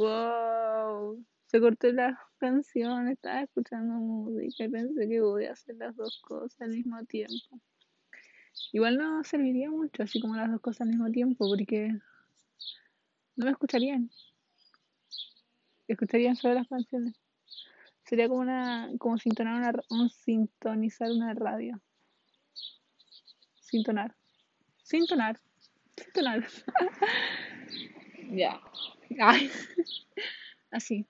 [0.00, 1.22] Wow.
[1.44, 6.22] Se cortó la canción, estaba escuchando música y pensé que voy a hacer las dos
[6.22, 7.60] cosas al mismo tiempo.
[8.72, 11.90] Igual no serviría mucho así como las dos cosas al mismo tiempo porque
[13.36, 14.10] no me escucharían.
[15.86, 17.20] Escucharían solo las canciones.
[18.06, 21.78] Sería como una como sintonar una, un sintonizar una radio.
[23.60, 24.14] Sintonar.
[24.82, 25.38] Sintonar.
[25.94, 26.46] Sintonar.
[28.32, 28.58] ya.
[29.18, 29.50] Ay.
[30.70, 31.06] Así.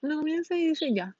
[0.00, 1.16] Uno comienza y dice ya.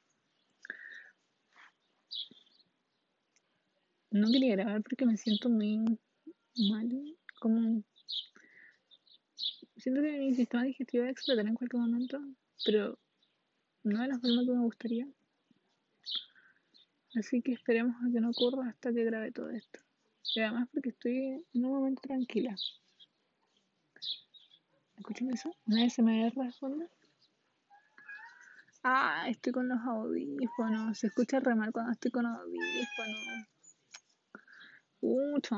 [4.11, 5.79] No quería grabar porque me siento muy
[6.71, 7.17] mal.
[7.41, 7.83] Como.
[9.77, 12.21] Siento que mi sistema digestivo va a explotar en cualquier momento,
[12.65, 12.99] pero
[13.85, 15.07] no de la forma que me gustaría.
[17.15, 19.81] Así que esperemos a que no ocurra hasta que grabe todo esto.
[20.35, 22.57] Y además porque estoy en un momento tranquila.
[24.99, 25.55] ¿Escuchan eso?
[25.65, 26.85] ¿Nadie se me de fondo?
[28.83, 30.99] Ah, estoy con los audífonos.
[30.99, 33.47] Se escucha re mal cuando estoy con audífonos.
[35.01, 35.57] Pucha.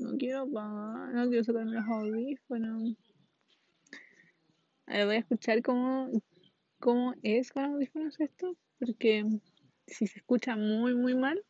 [0.00, 2.96] No quiero apagar, no quiero sacarme los audífonos.
[4.86, 6.10] A ver, voy a escuchar cómo,
[6.80, 8.56] cómo es con audífonos esto.
[8.80, 9.24] Porque
[9.86, 11.40] si se escucha muy, muy mal,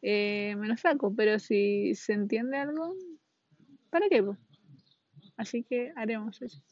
[0.00, 1.14] eh, me lo saco.
[1.14, 2.94] Pero si se entiende algo,
[3.90, 4.24] ¿para qué?
[5.36, 6.62] Así que haremos eso.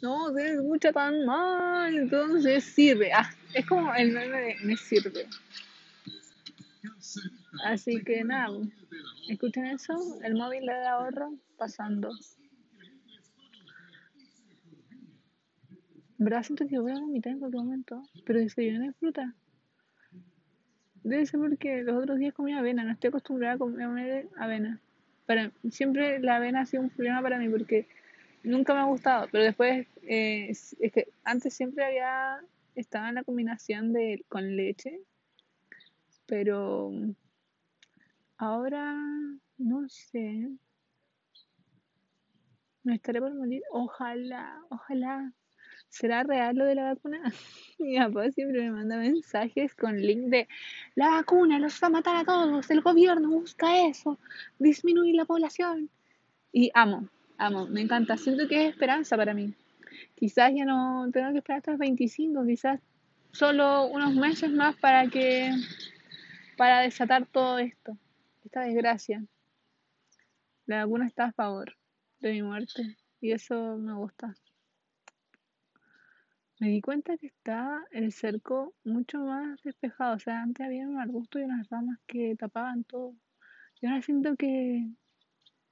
[0.00, 3.12] No, se escucha tan mal, entonces sirve.
[3.12, 5.26] Ah, es como el meme de me sirve.
[7.64, 8.56] Así que nada,
[9.28, 12.10] escuchen eso, el móvil de ahorro pasando.
[16.18, 19.34] Verdad siento que voy a vomitar en cualquier momento, pero desayuné fruta.
[21.04, 24.80] Debe ser porque los otros días comí avena, no estoy acostumbrada a comer avena.
[25.28, 27.86] Para, siempre la avena ha sido un problema para mí porque
[28.42, 32.40] nunca me ha gustado, pero después eh, es, que antes siempre había
[32.74, 35.02] estaba en la combinación de con leche,
[36.24, 36.90] pero
[38.38, 38.96] ahora
[39.58, 40.48] no sé.
[42.82, 43.62] Me estaré por morir.
[43.70, 45.34] Ojalá, ojalá.
[45.88, 47.20] ¿Será real lo de la vacuna?
[47.78, 50.48] Mi papá siempre me manda mensajes con link de
[50.94, 54.18] la vacuna los va a matar a todos, el gobierno busca eso,
[54.58, 55.90] disminuir la población.
[56.52, 59.54] Y amo, amo, me encanta, siento que es esperanza para mí.
[60.14, 62.80] Quizás ya no tengo que esperar hasta los 25, quizás
[63.32, 65.50] solo unos meses más para que
[66.56, 67.96] para desatar todo esto,
[68.44, 69.24] esta desgracia.
[70.66, 71.76] La vacuna está a favor
[72.20, 74.34] de mi muerte y eso me gusta.
[76.60, 80.16] Me di cuenta que está el cerco mucho más despejado.
[80.16, 83.14] O sea, antes había un arbusto y unas ramas que tapaban todo.
[83.80, 84.88] Y ahora siento que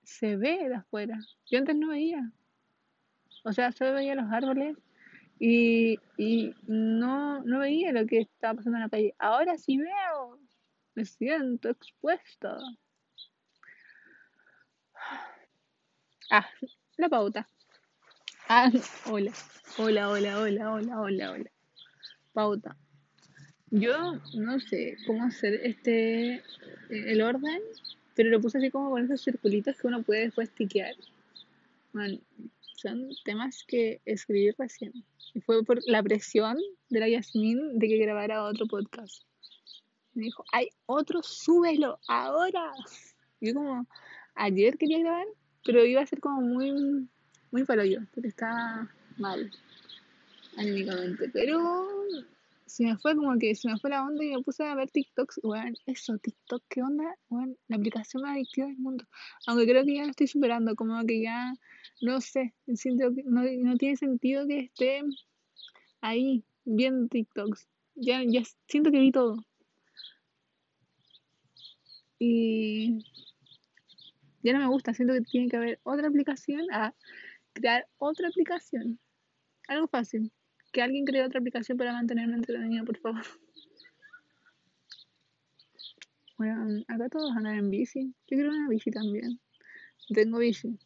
[0.05, 1.19] se ve de afuera.
[1.51, 2.33] Yo antes no veía.
[3.45, 4.77] O sea, solo veía los árboles
[5.39, 9.15] y, y no, no veía lo que estaba pasando en la calle.
[9.19, 10.39] Ahora sí veo.
[10.95, 12.59] Me siento expuesta.
[16.31, 16.47] Ah,
[16.99, 17.49] la pauta.
[18.49, 18.71] Ah,
[19.11, 19.33] hola.
[19.77, 21.51] Hola, hola, hola, hola, hola, hola.
[22.33, 22.77] Pauta.
[23.71, 26.45] Yo no sé cómo hacer este
[26.89, 27.61] el orden,
[28.15, 30.95] pero lo puse así como con esos circulitos que uno puede después tiquear.
[31.93, 32.19] Bueno,
[32.77, 34.93] son temas que escribí recién.
[35.35, 36.57] Y fue por la presión
[36.89, 39.25] de la Yasmin de que grabara otro podcast.
[40.15, 42.71] Me dijo, hay otro, súbelo, ahora.
[43.41, 43.89] Yo como,
[44.37, 45.27] ayer quería grabar,
[45.65, 47.09] pero iba a ser como muy,
[47.51, 49.51] muy para yo, porque estaba mal
[50.57, 51.29] anímicamente.
[51.33, 51.89] Pero
[52.67, 54.91] se me fue como que se me fue la onda y me puse a ver
[54.91, 55.41] TikToks.
[55.43, 57.17] Bueno, eso, TikTok, ¿qué onda?
[57.29, 59.05] Bueno, la aplicación más adictiva del mundo.
[59.47, 61.53] Aunque creo que ya lo estoy superando, como que ya,
[62.03, 65.03] no sé, siento que no, no tiene sentido que esté
[66.01, 67.69] ahí viendo TikToks.
[67.95, 69.45] Ya, ya siento que vi todo.
[72.19, 73.05] Y
[74.43, 76.95] ya no me gusta, siento que tiene que haber otra aplicación a
[77.57, 79.01] crear otra aplicación.
[79.69, 80.33] Algo fácil.
[80.73, 83.25] Que alguien cree otra aplicación para mantenerme entretenida, por favor.
[86.37, 88.15] Bueno, acá todos andan en bici.
[88.27, 89.41] Yo quiero una bici también.
[90.13, 90.79] Tengo bici.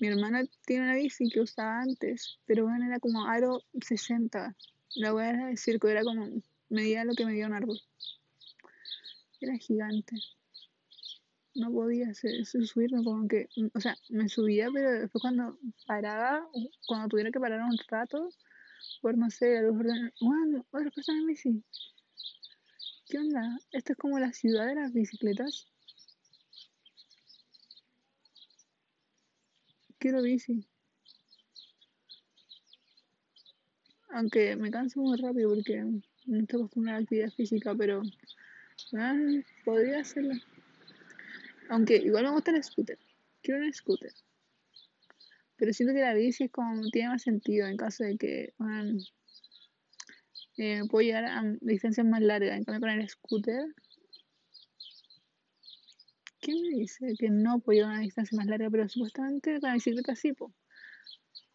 [0.00, 4.56] Mi hermana tiene una bici que usaba antes, pero bueno, era como aro 60.
[4.96, 6.28] La voy a decir que era como
[6.68, 7.80] medía lo que medía un árbol.
[9.40, 10.16] Era gigante
[11.58, 16.48] no podía hacer, subirme, como que, mm, o sea, me subía, pero después cuando paraba,
[16.86, 18.30] cuando tuviera que parar un rato,
[19.02, 21.64] por no sé, a lo mejor, bueno, otra persona en bici.
[23.08, 23.58] ¿Qué onda?
[23.72, 25.66] Esto es como la ciudad de las bicicletas.
[29.98, 30.64] Quiero bici.
[34.10, 35.82] Aunque me canso muy rápido porque
[36.26, 38.02] no estoy acostumbrada a la actividad física, pero
[38.96, 39.16] ah,
[39.64, 40.40] podría hacerla.
[41.68, 42.98] Aunque igual me gusta el scooter.
[43.42, 44.12] Quiero un scooter.
[45.56, 48.54] Pero siento que la bici es como, tiene más sentido en caso de que
[50.56, 52.56] eh, puedo llegar a distancias más largas.
[52.56, 53.74] En cambio, con el scooter.
[56.40, 58.70] ¿Quién me dice que no puedo llegar a una distancia más larga?
[58.70, 60.52] Pero supuestamente con la bicicleta sí, po.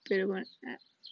[0.08, 0.46] Pero con,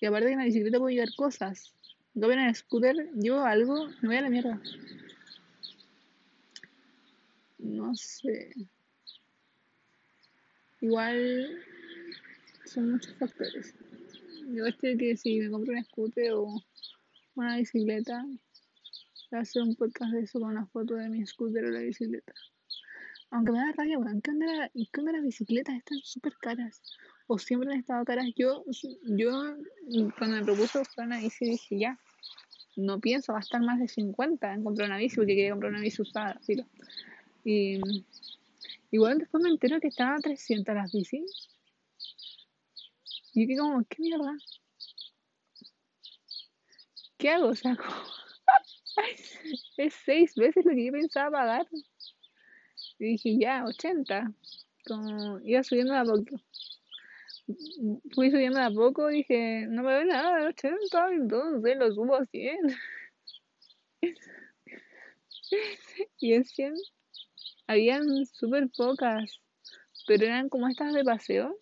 [0.02, 1.74] y aparte que en la bicicleta puedo llevar cosas.
[2.14, 4.62] En cambio, en el scooter llevo algo, me voy a la mierda.
[7.60, 8.52] No sé.
[10.82, 11.60] Igual
[12.66, 13.76] son muchos factores.
[14.48, 16.62] Yo estoy que si me compro un scooter o
[17.36, 21.66] una bicicleta, voy a hacer un podcast de eso con una foto de mi scooter
[21.66, 22.34] o la bicicleta.
[23.30, 24.22] Aunque me da rabia, weón.
[24.22, 25.76] ¿Qué onda, ¿Qué las bicicletas?
[25.76, 26.82] Están súper caras.
[27.28, 28.26] O siempre han estado caras.
[28.36, 28.66] Yo,
[29.04, 29.56] yo
[30.18, 32.00] cuando me propuso comprar una bici dije ya.
[32.76, 36.02] No pienso gastar más de 50 en comprar una bici porque quería comprar una bici
[36.02, 36.42] usada.
[37.46, 37.80] Y
[38.92, 41.50] igual después me entero que estaban a 300 las bicis.
[43.34, 44.36] Y yo como, ¿qué mierda?
[47.18, 47.50] ¿Qué hago?
[47.50, 47.78] O sea,
[49.78, 51.68] es seis veces lo que yo pensaba pagar.
[53.00, 54.34] Y dije, ya, 80.
[54.86, 56.42] Como iba subiendo a poco.
[58.14, 62.26] Fui subiendo a poco y dije, no me ve nada, 80, entonces lo subo a
[62.26, 62.58] 100.
[66.20, 66.74] y en 100
[67.72, 69.42] habían súper pocas,
[70.08, 71.58] pero eran como estas de paseo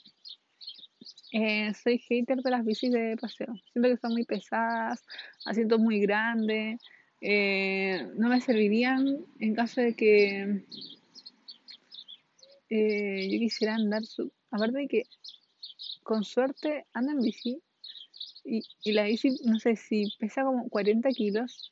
[1.31, 3.53] eh, soy hater de las bicis de paseo.
[3.71, 5.03] Siento que son muy pesadas,
[5.45, 6.79] asientos muy grandes.
[7.21, 10.65] Eh, no me servirían en caso de que
[12.69, 14.03] eh, yo quisiera andar.
[14.05, 15.03] Su Aparte de que
[16.01, 17.61] con suerte ando en bici
[18.43, 21.71] y, y, la bici, no sé, si pesa como 40 kilos,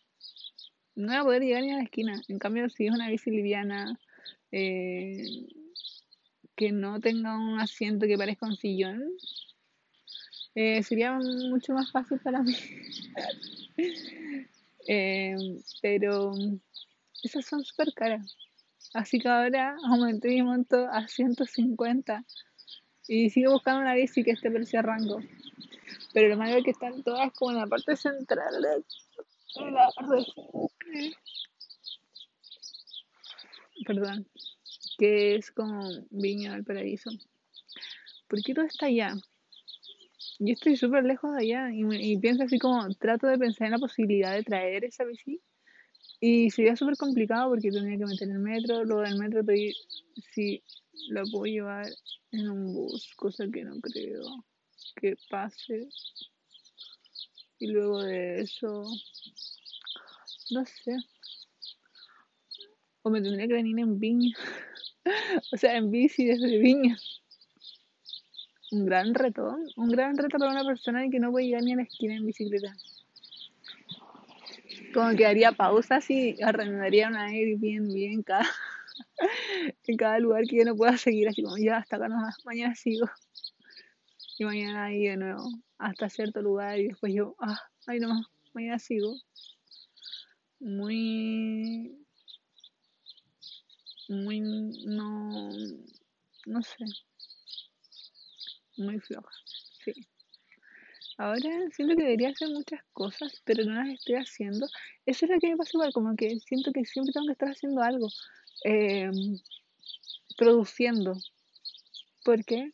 [0.93, 2.21] no voy a poder llegar ni a la esquina.
[2.27, 3.99] En cambio, si es una bici liviana,
[6.55, 9.03] que no tenga un asiento que parezca un sillón,
[10.55, 12.55] eh, sería mucho más fácil para mí.
[14.89, 15.35] Eh,
[15.81, 16.31] pero
[17.21, 18.37] esas son súper caras.
[18.93, 22.23] Así que ahora aumenté mi monto a 150
[23.09, 25.19] y sigo buscando una bici que esté ese rango.
[26.13, 29.89] Pero lo malo es que están todas como en la parte central de la
[33.85, 34.27] Perdón,
[34.97, 37.11] que es como Viña del Paraíso.
[38.27, 39.15] ¿Por qué todo está allá?
[40.39, 43.79] yo estoy súper lejos de allá y, pienso así como, trato de pensar en la
[43.79, 45.41] posibilidad de traer esa bici
[46.19, 49.73] y sería súper complicado porque tendría que meter el metro, luego del metro pedir
[50.33, 50.63] si
[51.09, 51.87] la puedo llevar
[52.31, 54.43] en un bus, cosa que no creo
[54.95, 55.87] que pase.
[57.59, 58.83] Y luego de eso,
[60.51, 60.97] no sé.
[63.07, 64.35] O me tendría que venir en Viña.
[65.53, 66.97] o sea, en bici desde Viña
[68.71, 71.77] un gran reto, un gran reto para una persona que no puede llegar ni a
[71.77, 72.75] la esquina en bicicleta.
[74.93, 78.45] Como que haría pausas y arrendaría una Airbnb en cada,
[79.87, 82.75] en cada lugar que yo no pueda seguir, así como ya hasta acá no mañana
[82.75, 83.09] sigo.
[84.37, 88.79] Y mañana ahí de nuevo, hasta cierto lugar y después yo, ah, ahí nomás, mañana
[88.79, 89.15] sigo.
[90.59, 92.06] Muy,
[94.09, 95.49] muy, no,
[96.45, 96.85] no sé,
[98.77, 99.31] muy floja,
[99.83, 99.93] sí.
[101.17, 104.67] Ahora siento que debería hacer muchas cosas, pero no las estoy haciendo.
[105.05, 107.49] Eso es lo que me pasa igual, como que siento que siempre tengo que estar
[107.49, 108.07] haciendo algo,
[108.63, 109.39] em,
[110.37, 111.17] produciendo.
[112.23, 112.71] ¿Por qué?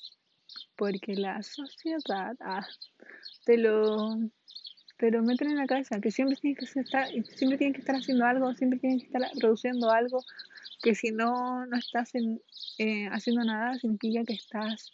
[0.76, 2.68] Porque la sociedad ah,
[3.46, 4.18] te lo
[4.98, 7.96] te lo meten en la cabeza, que siempre tienes que estar, siempre tienes que estar
[7.96, 10.24] haciendo algo, siempre tienes que estar produciendo algo,
[10.84, 12.12] que si no no estás
[12.78, 14.92] eh, haciendo nada significa que estás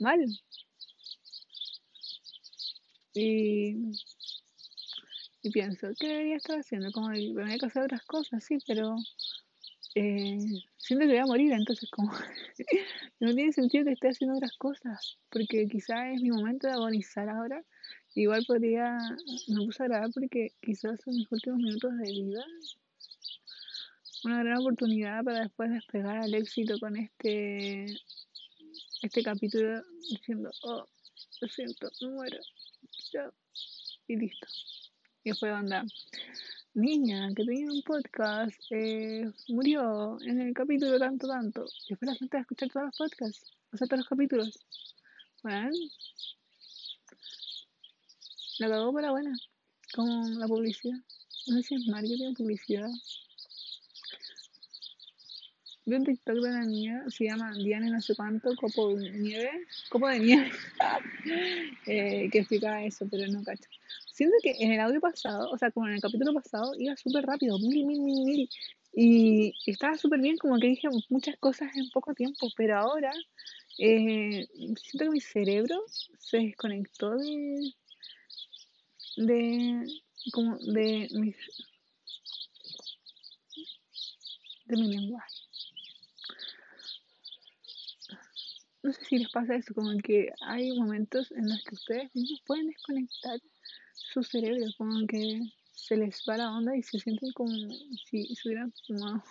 [0.00, 0.20] mal.
[3.14, 3.76] Y,
[5.42, 6.92] y pienso, ¿qué debería estar haciendo?
[6.92, 8.96] Como hay que hacer otras cosas, sí, pero
[9.94, 10.38] eh,
[10.76, 12.12] siento que voy a morir, entonces como
[13.20, 17.28] no tiene sentido que esté haciendo otras cosas, porque quizás es mi momento de agonizar
[17.28, 17.64] ahora.
[18.14, 18.98] Igual podría,
[19.48, 22.44] me puse a grabar porque quizás son mis últimos minutos de vida.
[24.24, 27.86] Una gran oportunidad para después despegar al éxito con este
[29.02, 30.86] este capítulo diciendo, oh,
[31.40, 32.38] lo siento, me muero,
[33.12, 33.32] chao,
[34.08, 34.46] y listo.
[35.22, 35.84] Y después onda,
[36.74, 41.64] niña que tenía un podcast, eh, murió en el capítulo tanto, tanto.
[41.86, 44.58] Y después la gente a escuchar todos los podcasts, o sea, todos los capítulos.
[45.42, 45.70] Bueno,
[48.58, 49.36] la cagó para buena.
[49.94, 50.98] como la publicidad.
[51.46, 52.88] No sé si es marketing publicidad.
[55.88, 59.50] Vi un TikTok de una niña, se llama Diana no sé cuánto, copo de nieve,
[59.88, 60.50] copo de nieve,
[61.86, 63.70] eh, que explicaba eso, pero no cacho.
[64.12, 67.24] Siento que en el audio pasado, o sea, como en el capítulo pasado, iba súper
[67.24, 68.50] rápido, mil, mil, mil, mil.
[68.92, 73.14] Y estaba súper bien, como que dije muchas cosas en poco tiempo, pero ahora
[73.78, 75.82] eh, siento que mi cerebro
[76.18, 77.72] se desconectó de,
[79.16, 79.86] de,
[80.32, 81.34] como de mi,
[84.66, 85.37] de mi lenguaje.
[88.88, 92.40] No sé si les pasa eso, como que hay momentos en los que ustedes mismos
[92.46, 93.38] pueden desconectar
[93.92, 95.42] su cerebro, como que
[95.74, 97.52] se les va la onda y se sienten como
[98.06, 99.22] si se hubieran fumado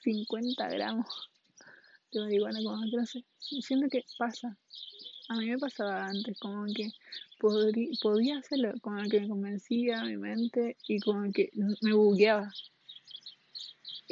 [0.00, 1.06] 50 gramos
[2.12, 3.24] de marihuana, como que no sé,
[3.60, 4.56] siento que pasa.
[5.28, 6.90] A mí me pasaba antes, como que
[8.00, 11.50] podía hacerlo, como que me convencía mi mente y como que
[11.82, 12.50] me bugueaba.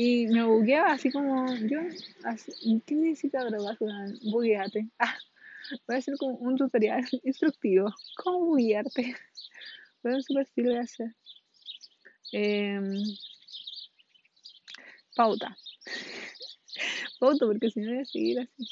[0.00, 1.80] Y me bugueaba así como yo,
[2.22, 2.52] así,
[2.86, 3.76] ¿qué necesita drogas?
[4.22, 4.86] Bugueate.
[5.00, 5.18] Ah,
[5.88, 7.92] voy a hacer como un tutorial instructivo.
[8.16, 9.16] ¿Cómo buguearte?
[10.02, 11.16] Bueno, súper de hacer.
[12.30, 13.02] Em,
[15.16, 15.56] pauta.
[17.18, 18.64] pauta, porque si no voy a seguir así.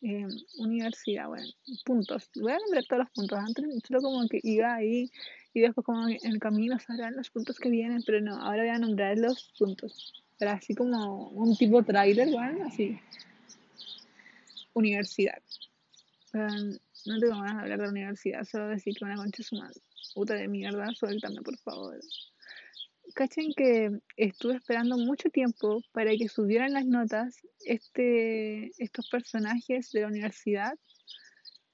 [0.00, 0.26] Eh,
[0.56, 1.46] universidad, bueno,
[1.84, 2.30] puntos.
[2.34, 3.38] Voy a nombrar todos los puntos.
[3.38, 5.10] Antes solo como que iba ahí
[5.52, 8.70] y después como en el camino sabrán los puntos que vienen, pero no, ahora voy
[8.70, 12.98] a nombrar los puntos así como un tipo trailer, bueno, así.
[14.74, 15.42] Universidad.
[16.32, 19.70] no tengo ganas de hablar de la universidad, solo decir que una concha es una
[20.14, 22.00] puta de mierda, suéltame por favor.
[23.14, 30.00] Cachen que estuve esperando mucho tiempo para que subieran las notas este, estos personajes de
[30.00, 30.74] la universidad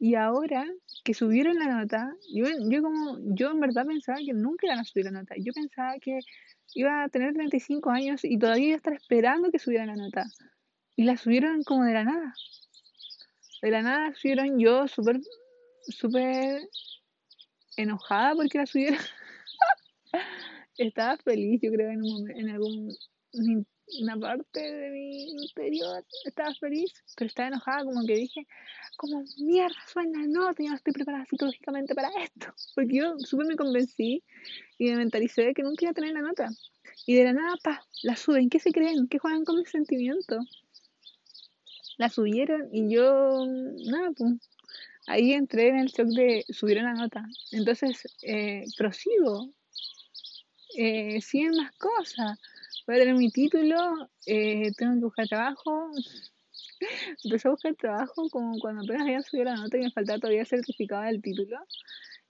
[0.00, 0.64] y ahora
[1.04, 4.84] que subieron la nota, yo, yo como, yo en verdad pensaba que nunca iban a
[4.84, 5.34] subir la nota.
[5.38, 6.20] Yo pensaba que
[6.74, 10.24] iba a tener 35 años y todavía iba a estar esperando que subieran la nota.
[10.96, 12.34] Y la subieron como de la nada.
[13.62, 15.20] De la nada subieron yo súper,
[15.82, 16.68] súper
[17.76, 18.98] enojada porque la subieron.
[20.78, 22.96] Estaba feliz, yo creo, en, un, en algún
[24.00, 28.46] una parte de mi interior estaba feliz, pero estaba enojada, como que dije,
[28.96, 32.54] como mierda suena nota, yo no estoy preparada psicológicamente para esto.
[32.74, 34.22] Porque yo súper me convencí
[34.78, 36.48] y me mentalicé de que nunca iba a tener la nota.
[37.06, 38.50] Y de la nada, pa, la suben.
[38.50, 39.08] ¿Qué se creen?
[39.08, 40.44] ¿Qué juegan con mis sentimientos?
[41.96, 44.34] La subieron y yo, nada, pues.
[45.06, 47.24] Ahí entré en el shock de subieron la nota.
[47.50, 49.48] Entonces, eh, prosigo.
[50.76, 52.38] Eh, siguen más cosas
[52.88, 55.90] voy a tener mi título, eh, tengo que buscar trabajo.
[57.22, 60.40] Empecé a buscar trabajo como cuando apenas había subido la nota y me faltaba todavía
[60.40, 61.58] el certificado del título.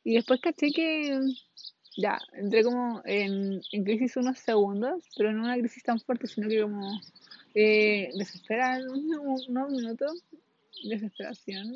[0.02, 1.16] Y después caché que
[1.96, 6.48] ya, entré como en, en crisis unos segundos, pero no una crisis tan fuerte, sino
[6.48, 7.00] que como
[7.54, 10.24] eh, desesperar, unos, minutos,
[10.82, 11.72] desesperación.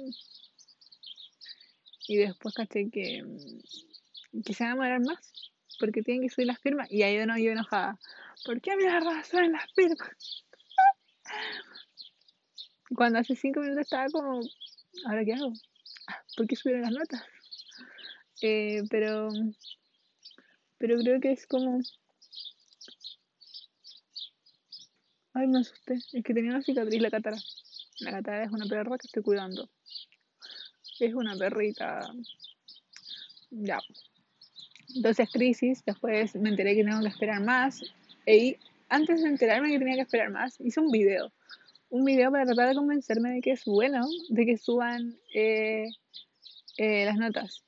[2.08, 3.24] Y después caché que,
[4.44, 6.90] que se van a más, porque tienen que subir las firmas.
[6.90, 7.98] Y ahí nuevo yo enojada.
[8.44, 10.44] ¿Por qué mierda suenan las firmas?
[12.96, 14.40] Cuando hace cinco minutos estaba como,
[15.06, 15.52] ¿ahora qué hago?
[16.36, 17.22] ¿Por qué subieron las notas?
[18.42, 19.28] Eh, pero,
[20.78, 21.80] pero creo que es como...
[25.34, 25.94] Ay, me asusté.
[25.94, 27.38] Es que tenía una cicatriz la catara.
[28.00, 29.70] La catara es una perra que estoy cuidando.
[30.98, 32.00] Es una perrita.
[33.50, 33.78] Ya.
[34.94, 35.82] Entonces, crisis.
[35.84, 37.80] Después me enteré que tengo que esperar más.
[38.26, 38.56] Y
[38.88, 41.32] antes de enterarme que tenía que esperar más, hice un video.
[41.88, 45.86] Un video para tratar de convencerme de que es bueno, de que suban eh,
[46.78, 47.64] eh, las notas.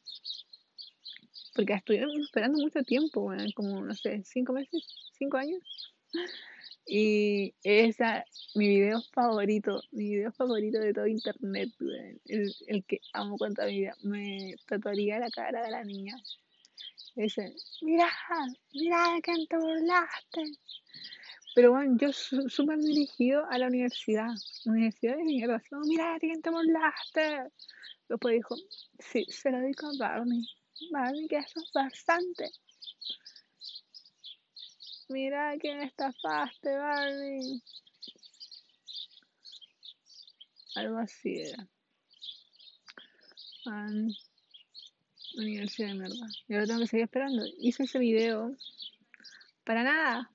[1.55, 4.85] Porque estuvieron esperando mucho tiempo, como, no sé, cinco meses,
[5.19, 5.63] cinco años.
[6.87, 11.71] Y esa, mi video favorito, mi video favorito de todo internet,
[12.27, 16.17] el, el que amo con toda mi vida, me tatuaría la cara de la niña
[17.17, 18.11] Dice, mira,
[18.73, 20.43] mira quién te burlaste.
[21.55, 24.31] Pero bueno, yo súper dirigido a la universidad.
[24.65, 25.63] Universidad de mierda.
[25.87, 27.53] mira de quién te burlaste.
[28.09, 28.57] Después dijo,
[28.99, 30.45] sí, se lo dijo a Barney.
[30.91, 32.51] Barney, que eso es bastante.
[35.09, 37.63] Mira quién estafaste, Barney.
[40.75, 41.69] Algo así era.
[45.37, 46.27] Universidad de mierda.
[46.49, 47.45] Y ahora tengo que seguir esperando.
[47.59, 48.57] Hice ese video
[49.65, 50.31] para nada.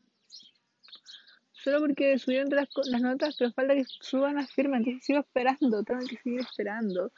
[1.54, 4.80] Solo porque subieron las, las notas, pero falta que suban las firmas.
[4.80, 7.12] Entonces sigo esperando, tengo que seguir esperando.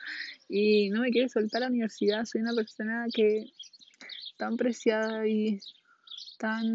[0.49, 2.25] Y no me quiero soltar a la universidad.
[2.25, 3.45] Soy una persona que
[4.37, 5.59] tan preciada y
[6.39, 6.65] tan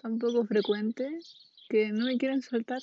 [0.00, 1.18] tan poco frecuente
[1.68, 2.80] que no me quieren soltar.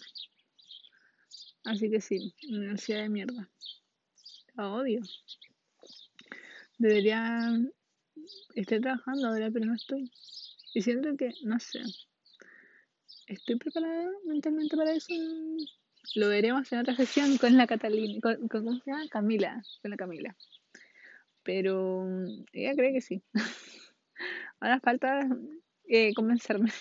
[1.67, 3.49] Así que sí, universidad de mierda.
[4.55, 5.01] La odio.
[6.77, 7.59] Debería
[8.55, 10.09] estar trabajando ahora, pero no estoy.
[10.73, 11.81] Y siento que, no sé,
[13.27, 15.13] estoy preparada mentalmente para eso.
[16.15, 19.09] Lo veremos en otra sesión con la Catalina, con, ¿cómo se llama?
[19.09, 20.37] Camila, con la Camila.
[21.43, 22.07] Pero
[22.53, 23.21] ella cree que sí.
[24.61, 25.27] Ahora falta
[25.83, 26.71] eh, convencerme.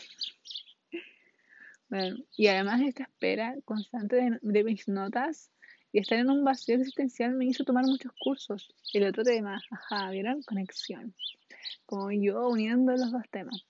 [1.88, 5.50] Bueno, y además esta espera constante de, mis notas
[5.92, 8.74] y estar en un vacío existencial me hizo tomar muchos cursos.
[8.92, 10.42] El otro tema, ajá, ¿vieron?
[10.42, 11.14] Conexión.
[11.86, 13.64] Como yo uniendo los dos temas.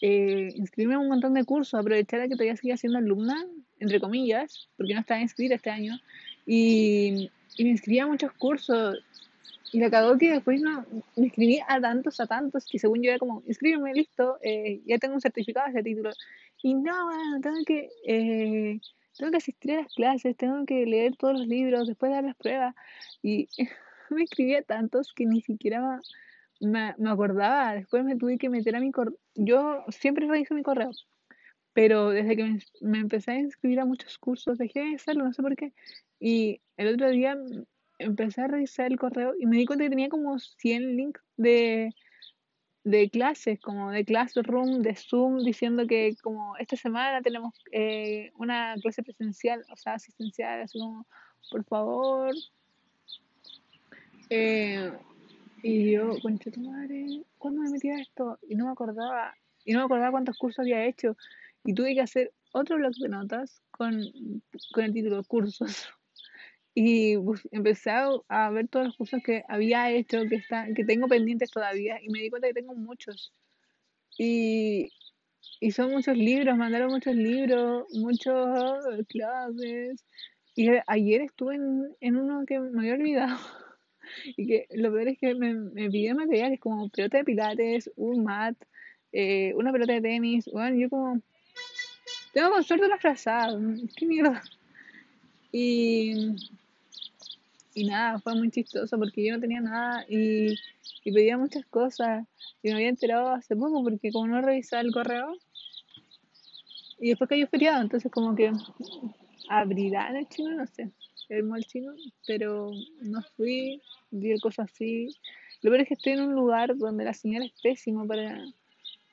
[0.00, 3.36] Eh, inscribirme en un montón de cursos, aprovechar que todavía seguía siendo alumna,
[3.78, 6.00] entre comillas, porque no estaba inscrita este año,
[6.46, 8.98] y, y me inscribí a muchos cursos.
[9.72, 10.84] Y me cagó que después no,
[11.16, 14.98] me inscribí a tantos, a tantos, que según yo era como, inscríbeme, listo, eh, ya
[14.98, 16.10] tengo un certificado de ese título.
[16.62, 17.10] Y no,
[17.42, 18.80] tengo que, eh,
[19.16, 22.36] tengo que asistir a las clases, tengo que leer todos los libros, después dar las
[22.36, 22.74] pruebas.
[23.22, 23.48] Y
[24.10, 26.00] me inscribí a tantos que ni siquiera
[26.60, 27.74] me, me acordaba.
[27.74, 29.16] Después me tuve que meter a mi correo.
[29.34, 30.90] Yo siempre reviso mi correo,
[31.72, 35.42] pero desde que me, empecé a inscribir a muchos cursos, dejé de hacerlo, no sé
[35.42, 35.72] por qué.
[36.18, 37.36] Y el otro día
[37.98, 41.94] empecé a revisar el correo y me di cuenta que tenía como 100 links de,
[42.84, 48.74] de clases, como de Classroom, de Zoom, diciendo que como esta semana tenemos eh, una
[48.80, 51.06] clase presencial, o sea, asistencial, así como,
[51.50, 52.34] por favor.
[54.30, 54.92] Eh,
[55.62, 58.38] y yo, concha tu madre, ¿cuándo me metí a esto?
[58.48, 59.34] Y no me acordaba,
[59.64, 61.16] y no me acordaba cuántos cursos había hecho.
[61.64, 64.02] Y tuve que hacer otro blog de notas con,
[64.72, 65.88] con el título Cursos.
[66.74, 67.16] Y
[67.50, 71.98] empecé a, ver todos los cursos que había hecho, que, está, que tengo pendientes todavía,
[72.02, 73.32] y me di cuenta que tengo muchos.
[74.16, 74.90] Y,
[75.60, 80.04] y son muchos libros, mandaron muchos libros, muchas clases.
[80.54, 83.38] Y ayer estuve en, en uno que me había olvidado.
[84.36, 88.24] Y que lo peor es que me, me pidió materiales como pelota de pilates, un
[88.24, 88.56] mat,
[89.12, 90.46] eh, una pelota de tenis.
[90.52, 91.20] Bueno, yo como.
[92.32, 93.56] Tengo con suerte una frazada.
[93.96, 94.42] ¿Qué mierda?
[95.52, 96.34] Y
[97.74, 100.54] y nada, fue muy chistoso porque yo no tenía nada y,
[101.04, 102.26] y pedía muchas cosas
[102.62, 105.36] y me había enterado hace poco porque como no revisaba el correo
[106.98, 108.52] y después cayó feriado, entonces como que
[109.48, 110.90] abrirán el chino, no sé,
[111.28, 111.92] el mal chino,
[112.26, 113.80] pero no fui,
[114.10, 115.08] vi cosas así.
[115.62, 118.44] Lo peor es que estoy en un lugar donde la señal es pésima para,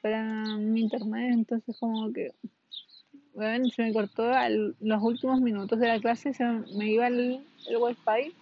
[0.01, 2.33] para mi internet, entonces como que
[3.33, 4.31] bueno, se me cortó
[4.79, 8.33] los últimos minutos de la clase, se me iba el, el wifi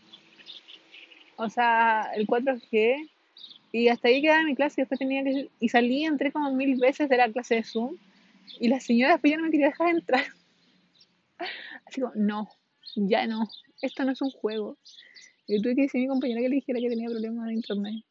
[1.38, 3.10] o sea, el 4G,
[3.72, 6.78] y hasta ahí quedaba mi clase, y después tenía que, y salí, entré como mil
[6.78, 7.98] veces de la clase de Zoom,
[8.60, 10.24] y la señora después ya no me quería dejar entrar.
[11.86, 12.50] Así como, no,
[12.96, 13.50] ya no,
[13.82, 14.78] esto no es un juego.
[15.48, 18.04] Y tuve que decir a mi compañera que le dijera que tenía problemas de internet.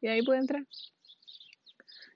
[0.00, 0.66] Y ahí pude entrar.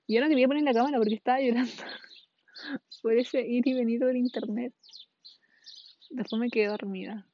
[0.05, 1.71] Y yo no quería poner la cámara porque estaba llorando
[3.01, 4.73] por ese ir y venir del internet.
[6.09, 7.25] Después me quedé dormida.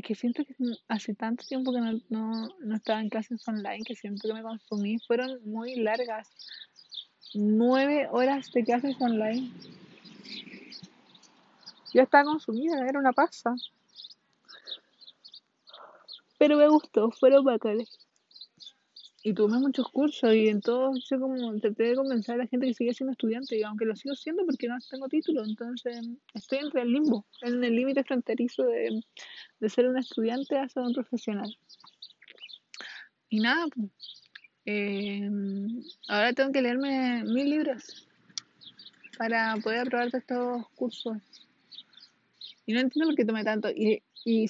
[0.00, 0.54] Es que siento que
[0.88, 4.42] hace tanto tiempo que no, no, no estaba en clases online que siento que me
[4.42, 4.98] consumí.
[5.06, 6.26] Fueron muy largas.
[7.34, 9.52] Nueve horas de clases online.
[11.92, 13.54] Ya estaba consumida, era una pasa.
[16.38, 17.99] Pero me gustó, fueron bacanes
[19.22, 22.66] y tomé muchos cursos y en todos yo como traté de convencer a la gente
[22.66, 25.98] que sigue siendo estudiante y aunque lo sigo siendo porque no tengo título entonces
[26.32, 29.02] estoy entre el limbo en el límite fronterizo de,
[29.60, 31.54] de, ser un estudiante a ser un profesional.
[33.28, 33.90] Y nada pues,
[34.64, 35.28] eh,
[36.08, 38.08] ahora tengo que leerme mil libros
[39.18, 41.18] para poder aprobar estos cursos.
[42.64, 44.46] Y no entiendo por qué tomé tanto y, y,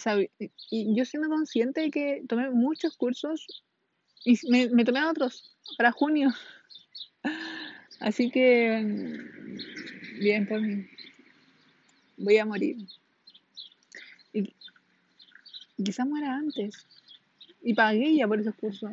[0.71, 3.65] y yo siendo consciente de que tomé muchos cursos
[4.25, 6.33] y me, me tomé otros para junio.
[8.01, 9.19] Así que,
[10.21, 10.87] bien por mí.
[12.17, 12.77] Voy a morir.
[14.33, 14.55] Y
[15.83, 16.87] quizás muera antes.
[17.63, 18.91] Y pagué ya por esos cursos.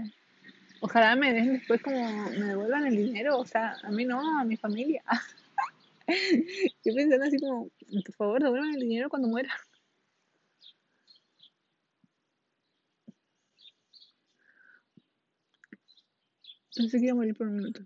[0.81, 3.39] Ojalá me den después como me devuelvan el dinero.
[3.39, 5.03] O sea, a mí no, a mi familia.
[6.85, 7.69] Yo pensando así como,
[8.05, 9.49] por favor, devuelvan el dinero cuando muera.
[16.77, 17.81] Pensé que iba a morir por un minuto.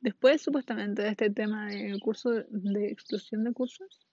[0.00, 4.06] Después, supuestamente, de este tema de curso de explosión de cursos,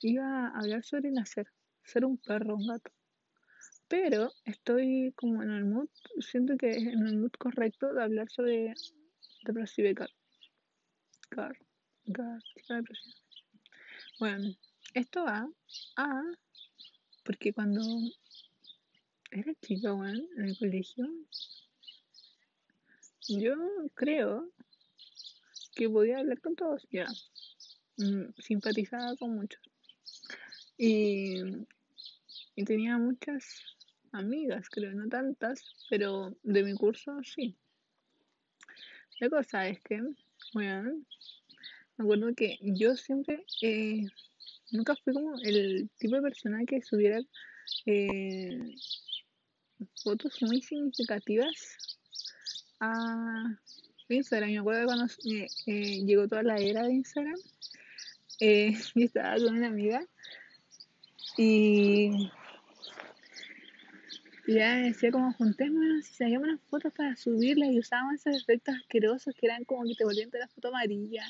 [0.00, 1.48] iba a hablar sobre nacer,
[1.82, 2.92] ser un perro, un gato.
[3.88, 5.88] Pero estoy como en el mood,
[6.20, 8.74] siento que es en el mood correcto de hablar sobre
[9.44, 10.10] depresión car.
[11.28, 11.58] Car.
[12.12, 12.40] Car.
[12.68, 13.14] depresión.
[14.20, 14.54] Bueno,
[14.94, 15.48] esto va
[15.96, 16.22] a.
[17.24, 17.82] Porque cuando
[19.32, 21.08] era chica, bueno, en el colegio,
[23.28, 23.54] yo
[23.94, 24.50] creo
[25.74, 27.06] que podía hablar con todos, ya.
[27.96, 29.62] Mm, simpatizaba con muchos.
[30.76, 31.40] Y,
[32.56, 33.76] y tenía muchas
[34.12, 37.56] amigas, creo, no tantas, pero de mi curso sí.
[39.20, 40.00] La cosa es que,
[40.52, 41.04] bueno,
[41.96, 44.04] me acuerdo que yo siempre, eh,
[44.72, 47.20] nunca fui como el tipo de persona que subiera
[47.86, 48.58] eh,
[50.02, 51.98] fotos muy significativas
[52.92, 53.58] a
[54.08, 54.50] Instagram.
[54.50, 55.06] Me acuerdo cuando
[55.66, 57.38] eh, llegó toda la era de Instagram,
[58.40, 60.06] yo estaba con una amiga
[61.36, 62.30] y
[64.46, 69.34] ya decía como juntémonos y saquemos unas fotos para subirlas y usábamos esos efectos asquerosos
[69.34, 71.24] que eran como que te volvían toda la foto amarilla.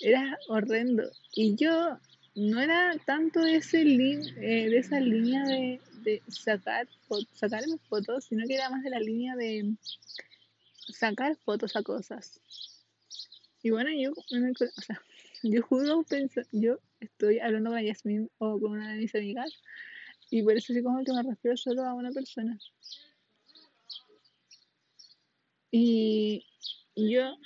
[0.00, 1.10] Era horrendo.
[1.34, 1.98] Y yo
[2.34, 6.88] no era tanto de, eh, esa línea de, sacar,
[7.34, 9.74] sacar fotos, sino que era más de la línea de
[10.88, 12.40] sacar fotos a cosas.
[13.62, 15.00] Y bueno, yo, o sea,
[15.42, 16.04] yo juro,
[16.52, 19.52] yo estoy hablando con Yasmin o con una de mis amigas
[20.30, 22.58] y por eso sí como que me refiero solo a una persona.
[25.72, 26.46] Y
[26.96, 27.36] yo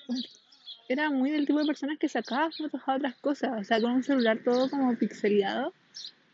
[0.89, 3.93] era muy del tipo de personas que sacaba fotos a otras cosas, o sea, con
[3.93, 5.73] un celular todo como pixelado,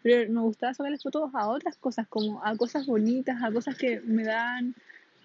[0.02, 4.00] pero me gustaba sacarle fotos a otras cosas, como a cosas bonitas, a cosas que
[4.00, 4.74] me dan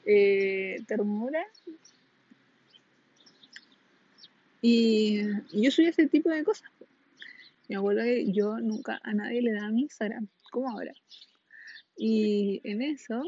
[0.06, 1.46] eh, ternura.
[4.62, 6.70] Y, yo soy ese tipo de cosas.
[7.76, 10.94] Acuerdo que yo nunca a nadie le daba mi Instagram como ahora.
[11.98, 13.24] Y en eso,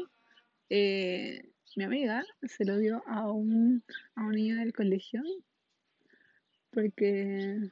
[0.70, 3.82] eh, mi amiga se lo dio a un,
[4.14, 5.22] a un niño del colegio
[6.70, 7.70] porque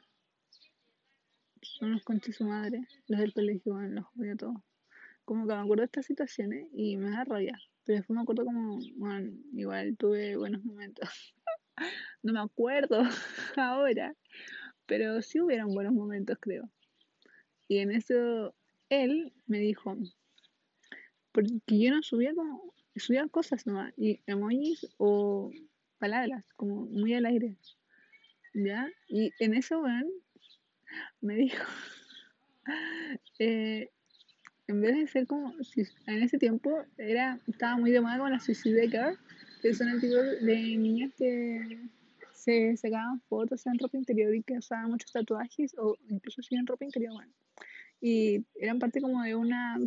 [1.63, 4.57] son los conches su madre, los del colegio, los odio todos.
[5.27, 7.61] Como que me acuerdo de estas situaciones y me da rabia.
[7.85, 11.35] Pero después me acuerdo como, bueno, igual tuve buenos momentos.
[12.23, 13.03] no me acuerdo
[13.57, 14.15] ahora,
[14.87, 16.71] pero sí hubieron buenos momentos, creo.
[17.69, 18.55] Y en eso
[18.89, 19.97] él me dijo,
[21.33, 25.51] porque yo no subía como, subía cosas nomás, y emojis o
[25.99, 27.57] palabras, como muy al aire,
[28.55, 28.89] ¿ya?
[29.09, 30.09] Y en eso, weón,
[31.21, 31.65] me dijo,
[33.41, 33.91] eh,
[34.69, 35.55] en vez de ser como,
[36.07, 39.19] en ese tiempo era, estaba muy de moda con la Suicide Girl,
[39.63, 41.89] que son el de niñas que
[42.33, 46.67] se sacaban fotos en ropa interior y que usaban muchos tatuajes o incluso si en
[46.67, 47.33] ropa interior, bueno
[48.01, 49.79] y eran parte como de una,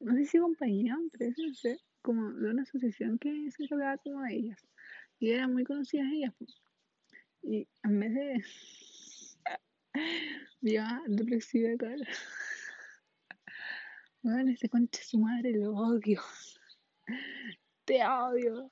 [0.00, 4.22] no sé si compañía, pero no sé, como de una asociación que se encargaba como
[4.22, 4.66] de ellas.
[5.18, 6.32] Y eran muy conocidas ellas.
[6.38, 6.62] Pues.
[7.42, 8.44] Y en vez de...
[11.08, 12.06] depresiva cara.
[14.22, 16.20] Bueno, este concha su madre lo odio.
[17.86, 18.70] Te odio.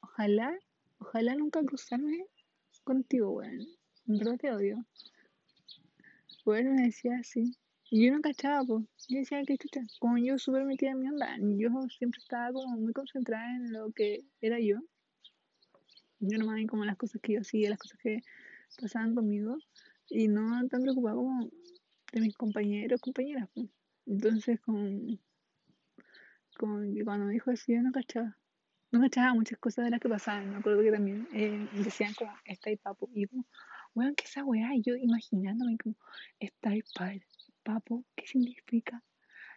[0.00, 0.58] Ojalá,
[0.98, 2.26] ojalá nunca cruzarme
[2.82, 3.60] contigo, weón.
[4.08, 4.84] En verdad te odio.
[6.44, 7.56] Bueno, me decía así.
[7.90, 8.84] Y yo no cachaba, pues.
[9.08, 12.76] Yo decía que chucha, como yo súper metida en mi onda, yo siempre estaba como
[12.76, 14.80] muy concentrada en lo que era yo.
[16.18, 18.20] Yo no me como las cosas que yo hacía, las cosas que
[18.80, 19.58] pasaban conmigo.
[20.08, 21.48] Y no tan preocupada como
[22.12, 23.68] de mis compañeros, compañeras, pues.
[24.06, 25.18] Entonces, con
[26.94, 28.36] que cuando me dijo así, yo no cachaba.
[28.92, 30.50] No cachaba muchas cosas de las que pasaban.
[30.50, 33.10] Me acuerdo que también eh, decían como, está y papo.
[33.12, 33.44] Y yo como,
[33.96, 35.96] Weón, que esa weá, y yo imaginándome como,
[36.38, 37.26] está padre,
[37.62, 39.02] papo, ¿qué significa?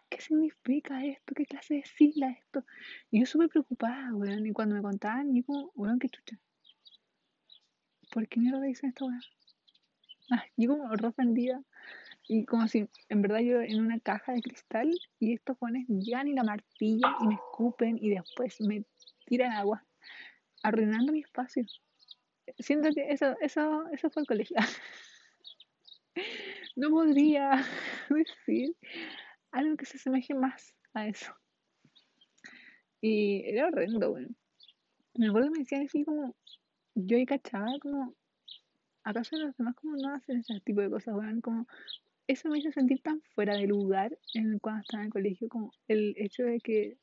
[0.09, 1.35] ¿Qué significa esto?
[1.35, 2.63] ¿Qué clase de sigla esto?
[3.11, 6.39] Y yo súper preocupada, weón, y cuando me contaban, yo como, weón, qué chucha.
[8.13, 9.21] ¿Por qué mierda dicen esto, weón?
[10.31, 11.61] Ah, yo como ofendida,
[12.29, 14.89] y como si en verdad yo en una caja de cristal
[15.19, 18.85] y estos jóvenes llegan y la martillan y me escupen y después me
[19.25, 19.83] tiran agua,
[20.63, 21.65] arruinando mi espacio
[22.57, 24.57] siento que eso, eso, eso fue el colegio.
[26.75, 27.51] no podría
[28.09, 28.75] decir
[29.51, 31.33] algo que se asemeje más a eso.
[33.01, 34.29] Y era horrendo, bueno.
[35.15, 36.35] Me acuerdo que me decían así como,
[36.95, 38.15] yo ahí cachaba como,
[39.03, 41.41] ¿acaso los demás como no hacen ese tipo de cosas, bueno?
[41.41, 41.67] Como,
[42.29, 45.71] eso me hizo sentir tan fuera de lugar en, cuando estaba en el colegio, como
[45.87, 46.97] el hecho de que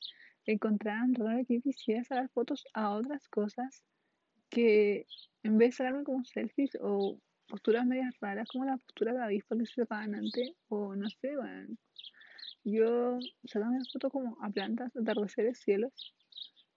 [0.45, 3.83] encontraran raro que quisiera sacar fotos a otras cosas
[4.49, 5.07] que
[5.43, 9.25] en vez de sacarme como selfies o posturas medias raras, como la postura de la
[9.25, 11.75] avispa que se sacaban antes, o no sé, bueno.
[12.62, 15.93] Yo sacaba una fotos como a plantas, atardeceres, cielos,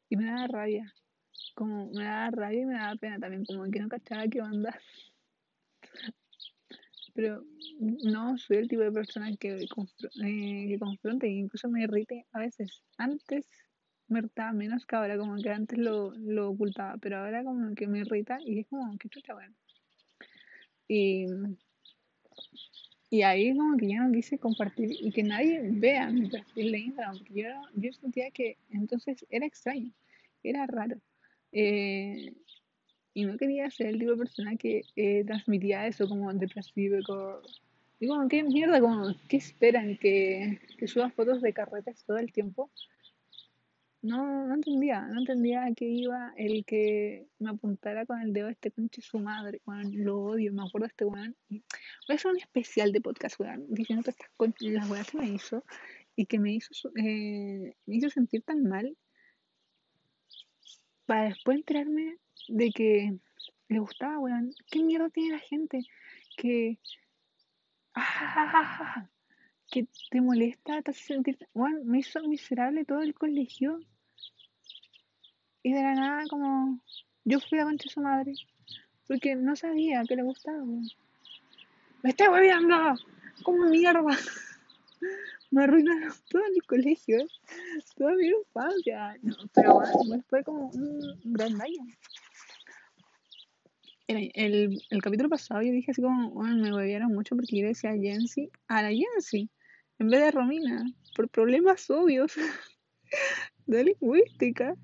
[0.09, 0.91] y me daba rabia.
[1.53, 4.75] Como me daba rabia y me daba pena también, como que no cachaba qué onda.
[7.19, 7.43] Pero
[8.01, 12.81] no soy el tipo de persona que, eh, que confronte incluso me irrite a veces.
[12.97, 13.45] Antes
[14.07, 17.87] me irritaba menos que ahora, como que antes lo, lo ocultaba, pero ahora como que
[17.87, 19.53] me irrita y es como que chucha, bueno.
[20.87, 21.25] Y,
[23.09, 26.79] y ahí como que ya no quise compartir y que nadie vea mi perfil de
[26.79, 29.91] Instagram, porque yo, yo sentía que entonces era extraño,
[30.41, 30.95] era raro.
[31.51, 32.33] Eh,
[33.13, 36.97] y no quería ser el tipo de persona que eh, transmitía eso como depresivo.
[37.05, 38.79] Como, ¿qué mierda?
[38.79, 39.97] Como, ¿Qué esperan?
[39.97, 42.71] ¿Que, que fotos de carretes todo el tiempo?
[44.01, 48.47] No, no entendía, no entendía a qué iba el que me apuntara con el dedo
[48.47, 51.35] a este conche su madre, weón, lo odio, me acuerdo de este weón.
[51.49, 51.61] Voy
[52.07, 54.29] a hacer un especial de podcast, weón, diciendo que estas
[54.61, 55.65] las weas que me hizo
[56.15, 58.95] y que me hizo, eh, me hizo sentir tan mal
[61.05, 63.19] para después enterarme de que
[63.67, 64.53] le gustaba, weón.
[64.71, 65.79] ¿Qué mierda tiene la gente?
[66.37, 66.77] Que.
[68.01, 69.09] Ah,
[69.69, 71.37] que te molesta, te hace sentir.
[71.53, 73.79] Weón, me hizo miserable todo el colegio.
[75.63, 76.79] Y de la nada, como.
[77.25, 78.33] Yo fui a concha su madre.
[79.07, 80.87] Porque no sabía que le gustaba, weón.
[82.03, 82.95] ¡Me está hueveando!
[83.43, 84.01] ¡Como mierda!
[85.51, 87.25] me arruinaron todo el colegio,
[87.95, 89.17] toda mi infancia.
[89.21, 91.85] No, pero bueno, fue como un gran daño
[94.09, 97.91] el, el, capítulo pasado yo dije así como, bueno, me huevearon mucho porque yo decía
[97.91, 99.49] Jensi a la Jensi
[99.99, 102.33] en vez de Romina, por problemas obvios
[103.67, 104.75] de lingüística.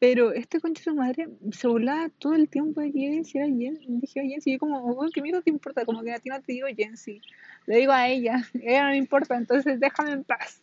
[0.00, 3.44] Pero este concha de su madre se burlaba todo el tiempo de que yo decía.
[3.46, 5.84] Dije a Jensi, yo como, oh, ¿qué miedo te importa?
[5.84, 7.20] Como que a ti no te digo Jensi.
[7.66, 10.62] Le digo a ella, ella no me importa, entonces déjame en paz.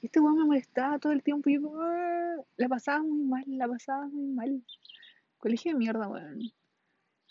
[0.00, 3.44] Este weón me molestaba todo el tiempo y yo como, ah", la pasaba muy mal,
[3.46, 4.62] la pasaba muy mal.
[5.38, 6.52] Colegio de mierda, weón.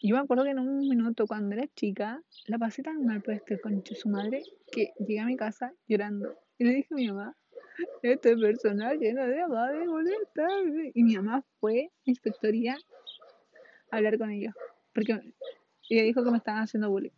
[0.03, 3.35] Yo me acuerdo que en un minuto, cuando era chica, la pasé tan mal por
[3.35, 6.35] este concho su madre que llegué a mi casa llorando.
[6.57, 7.35] Y le dije a mi mamá,
[8.01, 10.47] este personaje lleno de madre molesta.
[10.95, 12.77] Y mi mamá fue a inspectoría
[13.91, 14.55] a hablar con ellos.
[14.91, 15.19] Porque
[15.87, 17.11] ella dijo que me estaban haciendo bullying.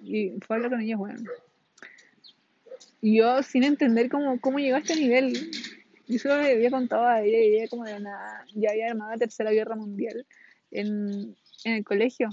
[0.00, 1.20] Y fue a hablar con ellos, bueno.
[3.02, 5.34] Y yo sin entender cómo, cómo llegó a este nivel.
[6.08, 9.10] Yo solo le había contado a ella y ella como de nada, ya había armado
[9.10, 10.26] la tercera guerra mundial
[10.70, 12.28] en, en el colegio.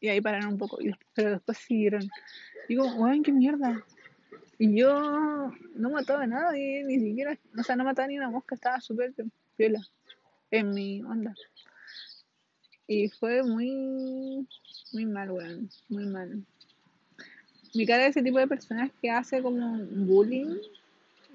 [0.00, 0.78] Y ahí pararon un poco,
[1.14, 2.08] pero después siguieron.
[2.68, 3.84] Digo, weón, qué mierda.
[4.58, 8.54] Y yo no mataba a nadie, ni siquiera, o sea, no mataba ni una mosca,
[8.54, 9.12] estaba súper
[9.56, 9.80] piola
[10.50, 11.34] en mi onda.
[12.86, 14.46] Y fue muy,
[14.92, 16.44] muy mal, weón, muy mal.
[17.74, 20.56] Mi cara de ese tipo de personas que hace como bullying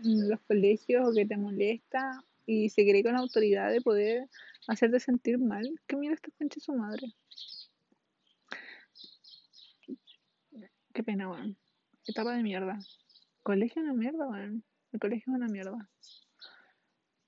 [0.04, 4.30] en los colegios o que te molesta y se cree con autoridad de poder
[4.70, 7.14] hacerte sentir mal, que mira esta concha su madre.
[10.94, 11.58] Qué pena, weón.
[12.06, 12.80] Etapa de mierda.
[13.42, 14.64] Colegio es una mierda, weón.
[14.92, 15.90] El colegio es una mierda.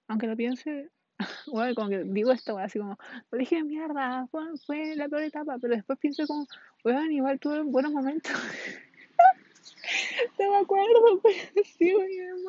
[0.08, 0.89] Aunque lo piense,
[1.47, 2.97] bueno, como que digo esto, weón, así como,
[3.30, 6.45] colegio de mierda, fue, fue la peor etapa, pero después pienso como,
[6.84, 8.34] weón, igual tuve buenos momentos.
[10.39, 12.39] no me acuerdo, pero sí, weón,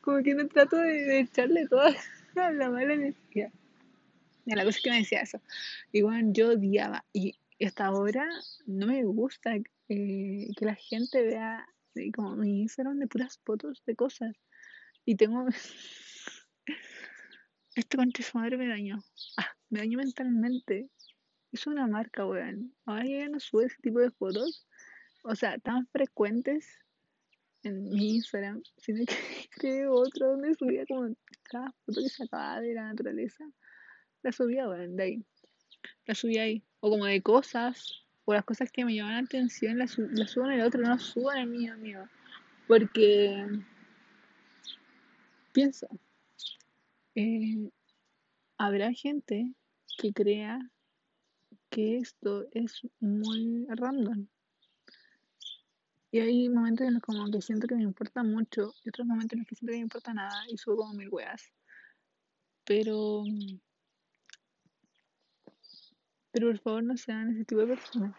[0.00, 1.94] como que no trato de, de echarle toda
[2.34, 3.52] la mala energía.
[4.44, 5.40] Y la cosa es que me decía eso.
[5.92, 7.04] Igual yo odiaba.
[7.12, 8.28] Y hasta ahora
[8.66, 11.66] no me gusta eh, que la gente vea
[12.14, 14.34] como mi Instagram de puras fotos de cosas.
[15.04, 15.46] Y tengo.
[17.74, 19.02] este contra su madre me dañó.
[19.36, 20.88] Ah, me dañó mentalmente.
[21.52, 22.74] Es una marca, weón.
[22.86, 24.66] Ahora ya no sube ese tipo de fotos.
[25.24, 26.66] O sea, tan frecuentes
[27.62, 29.14] en mi Instagram, sino que
[29.50, 33.44] creo otro donde subía como cada foto que sacaba de la naturaleza
[34.22, 35.24] la subía, bueno, de ahí.
[36.06, 36.62] La subía ahí.
[36.80, 40.52] O como de cosas, o las cosas que me llaman la atención, las, subo en
[40.52, 42.08] el otro, no subo en el mío, mío.
[42.66, 43.46] Porque
[45.52, 45.88] pienso,
[47.14, 47.70] eh,
[48.58, 49.52] habrá gente
[49.98, 50.58] que crea
[51.68, 54.26] que esto es muy random.
[56.10, 59.32] Y hay momentos en los como que siento que me importa mucho y otros momentos
[59.32, 61.50] en los que siento que me importa nada y subo como mil weas.
[62.64, 63.24] Pero
[66.32, 68.16] pero por favor no sean ese tipo de personas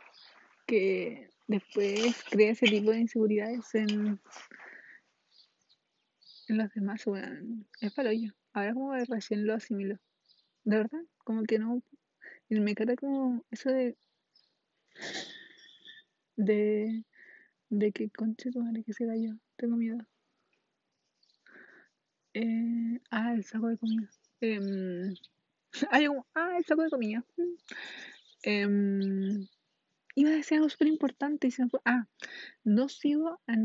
[0.65, 4.19] que después crea ese tipo de inseguridades en,
[6.47, 7.04] en los demás.
[7.06, 8.34] Bueno, es para ello.
[8.54, 9.97] Ahora como recién lo asimilo.
[10.63, 11.82] De verdad, como que no.
[12.49, 13.97] Y me queda como eso de
[16.36, 17.04] De,
[17.69, 19.36] de que conche tu madre que se cayó.
[19.56, 19.97] Tengo miedo.
[22.34, 24.10] Eh, ah, el saco de comida.
[24.41, 25.13] Eh,
[25.91, 27.23] hay un, ah, el saco de comida.
[28.43, 28.67] Eh,
[30.15, 31.79] iba a decir algo súper importante y fue.
[31.86, 32.07] Ah,
[32.63, 33.55] no sigo a,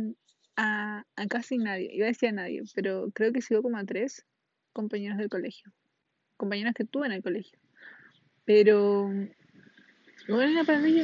[0.57, 1.91] a, a, casi nadie.
[1.93, 4.25] Iba a decir a nadie, pero creo que sigo como a tres
[4.73, 5.73] compañeros del colegio.
[6.37, 7.59] Compañeras que tuve en el colegio.
[8.45, 9.11] Pero,
[10.29, 11.03] bueno, para mí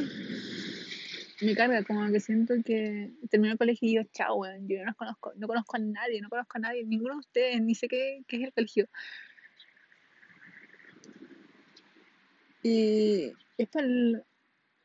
[1.41, 4.95] me carga, como que siento que termino el colegio y yo, chao, weón, yo no
[4.95, 8.23] conozco, no conozco a nadie, no conozco a nadie, ninguno de ustedes, ni sé qué,
[8.27, 8.87] qué es el colegio.
[12.67, 13.87] Y es, para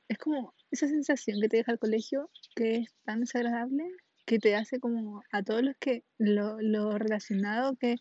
[0.06, 3.84] es como esa sensación que te deja el colegio, que es tan desagradable,
[4.26, 7.96] que te hace como a todos los que, lo, lo relacionado que,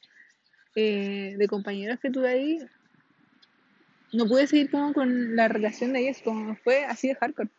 [0.76, 2.60] eh, de compañeros que tuve ahí,
[4.12, 7.50] no pude seguir como con la relación de ellos, como fue así de hardcore.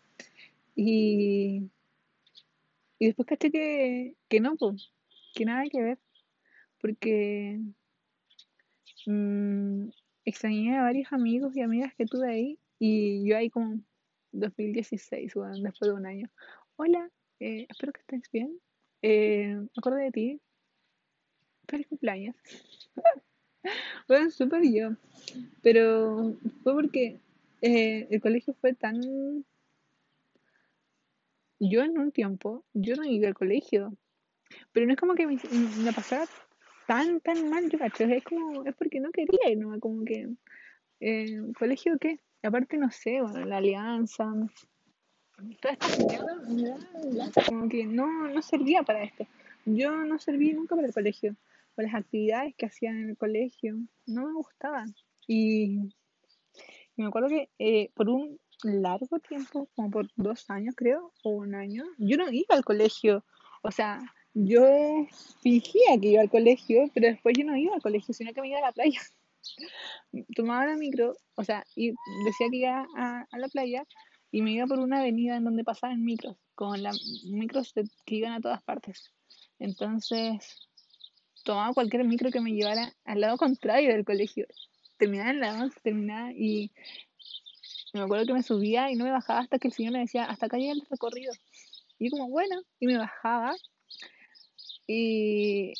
[0.77, 1.71] Y,
[2.99, 4.93] y después caché que, que no, pues,
[5.35, 5.99] que nada que ver.
[6.83, 7.61] Porque
[9.07, 9.89] mmm,
[10.25, 12.59] extrañé a varios amigos y amigas que tuve ahí.
[12.79, 13.81] Y yo ahí como
[14.33, 16.31] 2016, bueno, después de un año.
[16.77, 18.59] Hola, eh, espero que estés bien.
[19.03, 20.41] Eh, de ti.
[21.69, 22.37] Feliz cumpleaños.
[24.09, 24.91] bueno, súper yo.
[25.63, 27.21] Pero fue porque
[27.63, 29.45] eh, el colegio fue tan
[31.61, 33.95] yo en un tiempo, yo no iba al colegio,
[34.73, 35.39] pero no es como que me,
[35.85, 36.27] me pasara
[36.91, 39.79] tan, tan mal, yo cacho, es como, es porque no quería ir, ¿no?
[39.79, 40.29] Como que,
[40.99, 42.19] eh, ¿colegio qué?
[42.43, 44.25] Aparte, no sé, bueno, la alianza,
[45.61, 49.25] toda esta mierda, como que no, no servía para esto.
[49.67, 51.37] Yo no serví nunca para el colegio,
[51.77, 53.77] por las actividades que hacían en el colegio,
[54.07, 54.93] no me gustaban.
[55.29, 55.93] Y,
[56.97, 61.55] me acuerdo que eh, por un largo tiempo, como por dos años creo, o un
[61.55, 63.25] año, yo no iba al colegio.
[63.63, 64.01] O sea,
[64.35, 65.07] yo
[65.43, 68.49] fingía que iba al colegio, pero después yo no iba al colegio, sino que me
[68.49, 69.01] iba a la playa.
[70.37, 71.91] Tomaba la micro, o sea, y
[72.25, 73.85] decía que iba a, la playa
[74.31, 77.73] y me iba por una avenida en donde pasaban micros, con las micros
[78.05, 79.13] que iban a todas partes.
[79.59, 80.69] Entonces,
[81.45, 84.47] tomaba cualquier micro que me llevara al lado contrario del colegio.
[84.99, 86.71] Terminaba en la 11, terminaba y
[87.93, 90.25] me acuerdo que me subía y no me bajaba hasta que el señor me decía,
[90.25, 91.33] hasta acá llega el recorrido.
[91.99, 93.55] Y yo como, bueno, y me bajaba.
[94.93, 95.73] Y,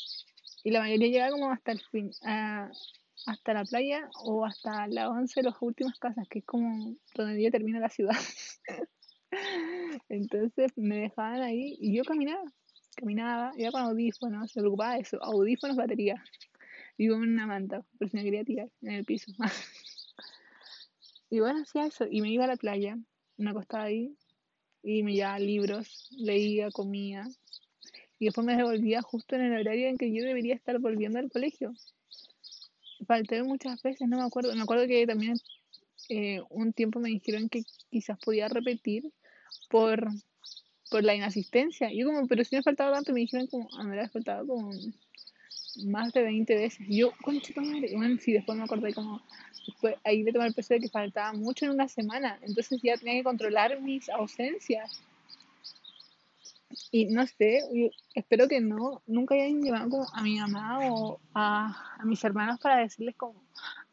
[0.63, 5.41] y la mayoría llegaba como hasta el fin, hasta la playa o hasta la 11
[5.41, 8.15] de las últimas casas, que es como donde ya termina la ciudad.
[10.07, 12.43] Entonces me dejaban ahí y yo caminaba,
[12.95, 16.23] caminaba, iba con audífonos, me preocupaba de eso, audífonos, batería.
[16.97, 19.29] Y en una manta, por si me quería tirar en el piso.
[21.33, 22.05] Y bueno, hacía eso.
[22.11, 22.97] Y me iba a la playa,
[23.37, 24.17] me acostaba ahí
[24.83, 27.25] y me llevaba libros, leía, comía.
[28.21, 31.31] Y después me devolvía justo en el horario en que yo debería estar volviendo al
[31.31, 31.73] colegio.
[33.07, 34.53] Falté muchas veces, no me acuerdo.
[34.53, 35.37] Me acuerdo que también
[36.07, 39.11] eh, un tiempo me dijeron que quizás podía repetir
[39.71, 40.07] por,
[40.91, 41.91] por la inasistencia.
[41.91, 44.69] Yo como, pero si me faltaba tanto, me dijeron como, ah, me había faltado como
[45.85, 46.87] más de 20 veces.
[46.87, 49.19] Yo, concha madre, bueno, sí, después me acordé como,
[49.65, 52.97] después ahí le tomé el peso de que faltaba mucho en una semana, entonces ya
[52.97, 55.01] tenía que controlar mis ausencias.
[56.91, 57.61] Y no sé,
[58.13, 62.77] espero que no, nunca hayan llevado a mi mamá o a, a mis hermanos para
[62.77, 63.41] decirles como,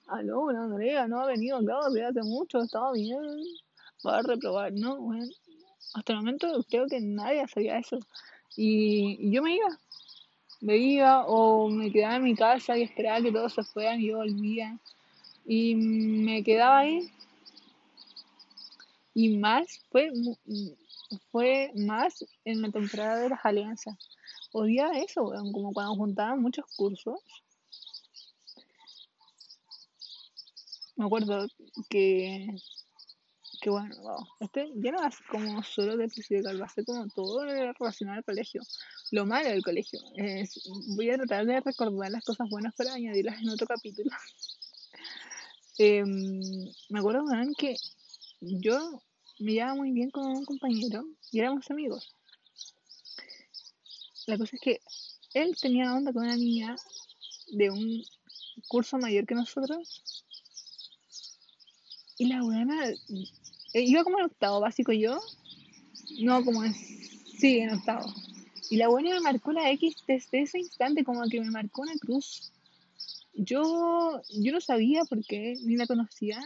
[0.09, 3.21] aló, una Andrea, no ha venido acá, hace mucho, estaba bien,
[4.07, 5.27] va a reprobar, no, bueno,
[5.95, 7.99] hasta el momento creo que nadie sabía eso.
[8.57, 9.79] Y, y yo me iba,
[10.61, 14.09] me iba o me quedaba en mi casa y esperaba que todos se fueran y
[14.09, 14.79] yo volvía.
[15.47, 17.11] Y me quedaba ahí.
[19.15, 20.11] Y más, fue,
[21.31, 23.97] fue más en la temporada de las alianzas.
[24.53, 27.19] Odiaba eso, como cuando juntaban muchos cursos.
[30.97, 31.47] Me acuerdo
[31.89, 32.49] que
[33.61, 33.95] que bueno,
[34.41, 36.09] este ya no ser como solo de
[36.61, 38.63] va a ser como todo relacionado al colegio.
[39.11, 40.01] Lo malo del colegio.
[40.17, 44.11] Es, voy a tratar de recordar las cosas buenas para añadirlas en otro capítulo.
[45.81, 46.41] Em,
[46.89, 47.23] me acuerdo
[47.57, 47.77] que
[48.41, 49.01] yo
[49.41, 52.15] me llevaba muy bien con un compañero y éramos amigos.
[54.27, 54.81] La cosa es que
[55.35, 56.77] él tenía onda con una niña
[57.53, 58.03] de un
[58.67, 60.25] curso mayor que nosotros.
[62.19, 62.91] Y la buena
[63.75, 65.21] eh, iba como en octavo básico yo.
[66.21, 66.75] No, como en.
[66.75, 68.13] Sí, en octavo.
[68.71, 71.95] Y la buena me marcó la X desde ese instante, como que me marcó una
[71.95, 72.53] cruz.
[73.35, 76.43] Yo, yo no sabía por qué, ni la conocía.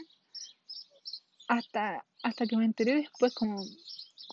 [1.52, 3.62] Hasta, hasta que me enteré después, como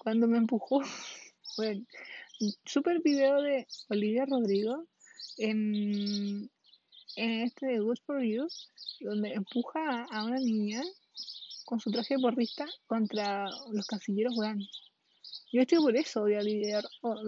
[0.04, 0.82] cuando me empujó.
[1.58, 1.84] Bueno,
[2.64, 4.86] super video de Olivia Rodrigo
[5.38, 6.50] en,
[7.18, 8.48] en este de Good for You,
[9.02, 10.82] donde empuja a una niña
[11.66, 14.62] con su traje de porrista contra los casilleros, weón.
[15.52, 16.82] Yo estoy por eso a Olivia,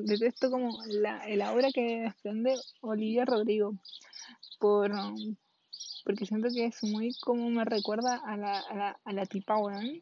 [0.03, 3.73] detesto como la, obra que desprende Olivia Rodrigo,
[4.59, 4.93] por,
[6.03, 9.57] porque siento que es muy como me recuerda a la, a la, a la tipa,
[9.57, 10.01] weón.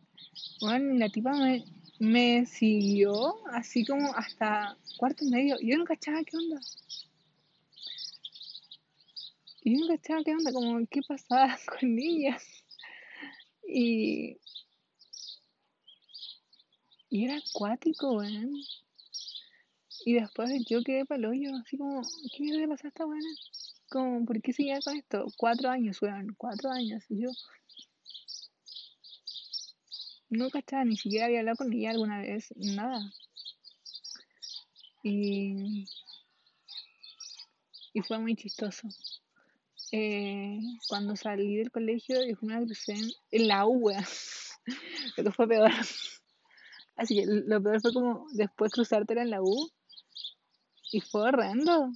[0.62, 1.64] Weón, la tipa me,
[2.00, 5.58] me siguió así como hasta cuarto y medio.
[5.62, 6.60] Yo no cachaba qué onda.
[9.64, 12.38] Yo no cachaba qué onda, como qué pasaba con ella.
[13.68, 14.38] Y,
[17.10, 18.54] y era acuático, weón.
[20.06, 22.02] Y después yo quedé palo yo, así como,
[22.36, 23.28] ¿qué mierda le pasa a esta buena?
[23.90, 25.26] Como, ¿por qué seguía con esto?
[25.38, 27.04] Cuatro años, weón, cuatro años.
[27.10, 27.30] Y yo,
[30.30, 33.02] Nunca estaba, ni siquiera había hablado con ella alguna vez, nada.
[35.02, 35.86] Y,
[37.94, 38.88] y fue muy chistoso.
[39.92, 42.94] Eh, cuando salí del colegio y fue una crucé
[43.32, 43.96] en, la U, lo
[45.24, 45.72] que fue peor.
[46.96, 49.72] Así que lo peor fue como después cruzártela en la U
[50.92, 51.90] y fue horrendo.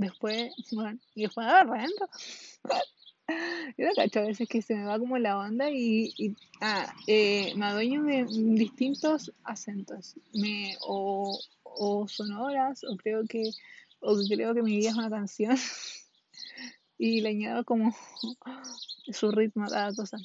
[0.00, 2.08] Después, bueno, y fue horrendo.
[3.78, 6.92] Yo no cacho a veces que se me va como la onda y, y ah,
[7.06, 10.16] eh, me adueño de distintos acentos.
[10.32, 13.50] Me, o, o sonoras, o creo que,
[14.00, 15.56] o creo que mi vida es una canción.
[16.98, 17.94] y le añado como
[19.12, 20.16] su ritmo a cada cosa.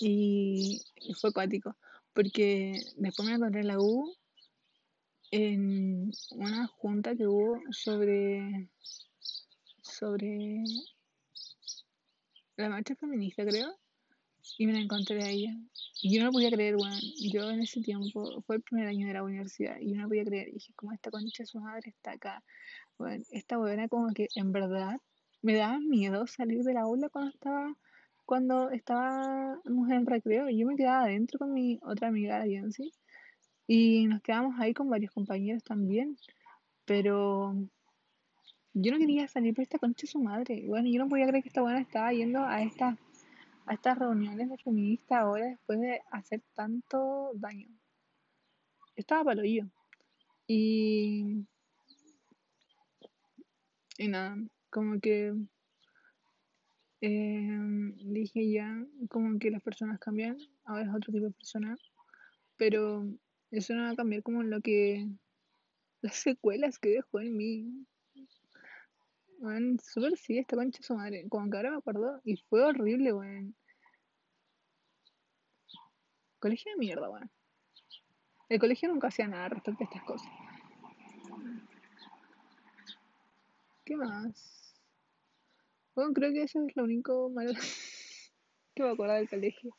[0.00, 0.82] Y,
[1.20, 1.76] fue acuático.
[2.14, 4.14] Porque después me encontré en la U
[5.30, 8.68] en una junta que hubo sobre
[9.82, 10.64] sobre
[12.56, 13.76] la marcha feminista, creo,
[14.58, 15.54] y me la encontré a ella.
[16.02, 16.96] Y yo no lo podía creer, bueno,
[17.32, 20.24] yo en ese tiempo, fue el primer año de la universidad, y yo no podía
[20.24, 20.48] creer.
[20.48, 22.44] Y dije, ¿cómo esta concha de su madre está acá?
[22.98, 25.00] Bueno, esta buena como que en verdad
[25.42, 27.76] me daba miedo salir de la aula cuando estaba
[28.24, 30.48] cuando estábamos en recreo.
[30.48, 32.92] Yo me quedaba adentro con mi otra amiga, la Yancy,
[33.66, 36.16] y nos quedamos ahí con varios compañeros también.
[36.84, 37.54] Pero
[38.74, 40.64] yo no quería salir por esta concha de su madre.
[40.66, 42.98] Bueno, yo no podía creer que esta buena estaba yendo a esta
[43.66, 47.68] a estas reuniones de feministas ahora después de hacer tanto daño.
[48.96, 49.64] Estaba palo yo.
[50.46, 51.46] Y.
[53.98, 54.36] Y nada,
[54.70, 55.34] como que.
[57.00, 61.76] Em, dije ya, como que las personas cambian, ahora es otro tipo de persona,
[62.56, 63.06] pero
[63.58, 65.08] eso no va a cambiar como lo que.
[66.00, 67.86] las secuelas que dejó en mí.
[69.38, 71.28] Weón, súper sí, esta concha su madre.
[71.28, 72.20] Como que ahora me acuerdo.
[72.24, 73.54] Y fue horrible, weón.
[76.40, 77.30] Colegio de mierda, weón.
[78.48, 80.28] El colegio nunca hacía nada respecto a estas cosas.
[83.84, 84.74] ¿Qué más?
[85.94, 87.52] Bueno, creo que eso es lo único malo
[88.74, 89.76] que me acuerdo del colegio.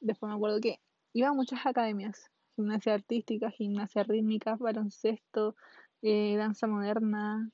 [0.00, 0.78] Después me acuerdo que
[1.12, 2.31] iba a muchas academias.
[2.56, 5.56] Gimnasia artística, gimnasia rítmica, baloncesto,
[6.02, 7.50] eh, danza moderna,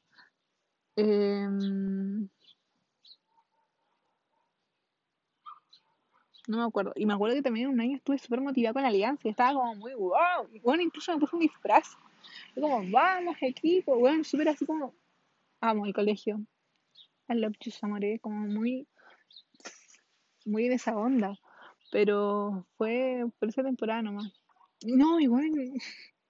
[0.99, 2.29] Em,
[6.49, 6.93] no me acuerdo.
[6.97, 9.29] Y me acuerdo que también un año estuve súper motivada con la alianza.
[9.29, 10.49] Y estaba como muy wow.
[10.65, 11.97] Bueno, incluso me puse un disfraz.
[12.57, 13.97] Y como, vamos, equipo.
[13.97, 14.93] Bueno, súper así como,
[15.61, 16.41] amo el colegio.
[17.29, 18.19] I love you, Samore.
[18.19, 18.89] Como muy,
[20.47, 21.39] muy en esa onda.
[21.93, 24.33] Pero fue por esa temporada nomás.
[24.85, 25.51] No, igual,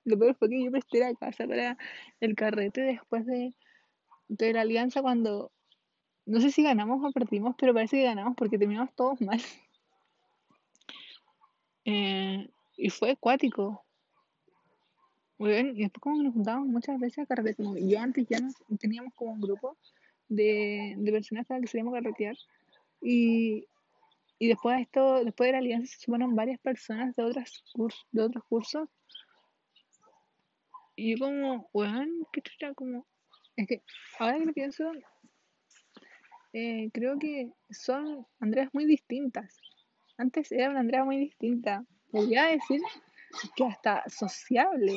[0.04, 1.76] lo peor fue que yo presté la casa para
[2.20, 3.54] el carrete después de
[4.28, 5.50] de la alianza cuando,
[6.26, 9.40] no sé si ganamos o perdimos, pero parece que ganamos porque terminamos todos mal.
[11.84, 12.46] Eh,
[12.76, 13.82] y fue acuático.
[15.38, 18.40] Muy bien, y después como nos juntábamos muchas veces a carretear, como yo antes ya
[18.78, 19.78] teníamos como un grupo
[20.28, 22.36] de, de personas para que salíamos carretear.
[23.00, 23.66] Y,
[24.38, 27.24] y después de esto, después de la alianza se sumaron varias personas de
[27.72, 28.88] cursos, de otros cursos.
[30.94, 33.06] Y yo como, weón, qué chucha, como,
[33.56, 33.82] es que
[34.18, 34.92] ahora que lo pienso,
[36.52, 39.60] eh, creo que son Andreas muy distintas.
[40.16, 41.84] Antes era una Andrea muy distinta.
[42.10, 42.80] Podría decir
[43.56, 44.96] que hasta sociable.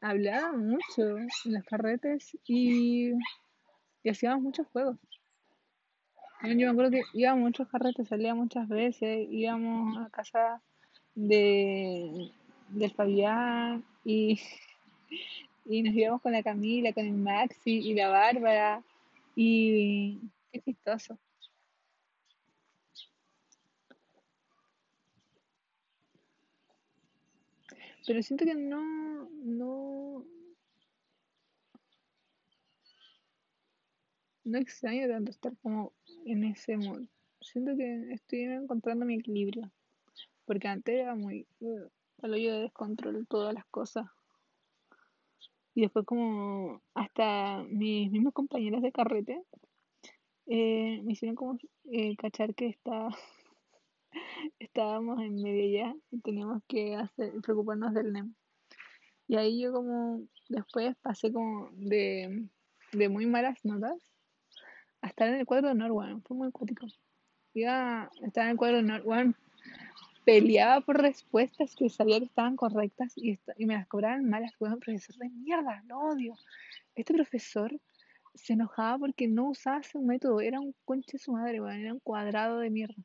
[0.00, 3.12] Hablaba mucho en las carretes y,
[4.02, 4.96] y hacíamos muchos juegos.
[6.42, 10.62] Yo me acuerdo que íbamos muchos carretes, salía muchas veces, íbamos a casa
[11.14, 12.30] de,
[12.70, 14.40] del Fabián y,
[15.66, 18.82] y nos íbamos con la Camila, con el Maxi y la Bárbara
[19.36, 20.18] y
[20.50, 21.18] qué chistoso.
[28.06, 30.24] Pero siento que no, no,
[34.44, 35.92] no extraño tanto estar como
[36.24, 37.06] en ese modo.
[37.40, 39.70] Siento que estoy encontrando mi equilibrio.
[40.44, 41.88] Porque antes era muy uh,
[42.22, 44.06] al hoyo de descontrol todas las cosas.
[45.74, 49.42] Y después como hasta mis mismos compañeros de carrete
[50.46, 51.58] eh, me hicieron como
[51.92, 53.08] eh, cachar que está,
[54.58, 58.34] estábamos en media ya y teníamos que hacer, preocuparnos del NEM.
[59.28, 62.48] Y ahí yo como después pasé como de,
[62.92, 64.09] de muy malas notas
[65.02, 66.86] a estar en el cuadro de honor, Fue muy cuático.
[67.54, 69.34] Iba estar en el cuadro de honor,
[70.24, 74.78] Peleaba por respuestas que sabía que estaban correctas y, me las cobraban malas, weón.
[74.78, 76.34] Profesor de mierda, lo odio.
[76.94, 77.72] Este profesor
[78.34, 80.40] se enojaba porque no usaba ese método.
[80.40, 81.80] Era un conche su madre, weón.
[81.80, 83.02] Era un cuadrado de mierda.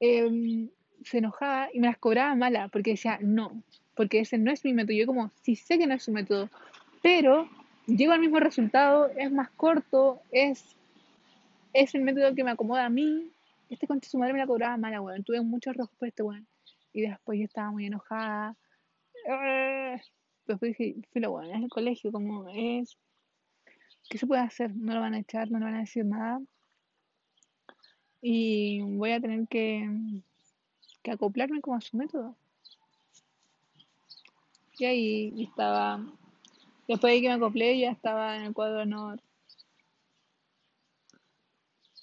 [0.00, 0.70] Em,
[1.04, 3.62] se enojaba y me las cobraba malas porque decía, no,
[3.94, 4.96] porque ese no es mi método.
[4.96, 6.48] Yo como, sí sé que no es su método,
[7.02, 7.48] pero
[7.86, 10.76] llego al mismo resultado, es más corto, es
[11.72, 13.30] es el método que me acomoda a mí.
[13.68, 15.22] Este concha su madre me la cobraba mala, weón.
[15.24, 16.46] Tuve muchos rojos por este weón.
[16.92, 18.56] Y después yo estaba muy enojada.
[20.46, 22.96] Después dije, filo, weón, es el colegio, como es.
[24.08, 24.74] ¿Qué se puede hacer?
[24.74, 26.40] No lo van a echar, no le van a decir nada.
[28.20, 29.88] Y voy a tener que,
[31.02, 32.36] que acoplarme como a su método.
[34.78, 36.04] Y ahí estaba.
[36.88, 38.86] Después de que me acoplé, ya estaba en el cuadro de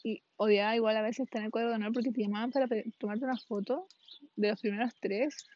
[0.04, 2.68] honor odiaba igual a veces estar en el cuadro de honor porque te llamaban para
[2.98, 3.88] tomarte una foto
[4.36, 5.48] de los primeros tres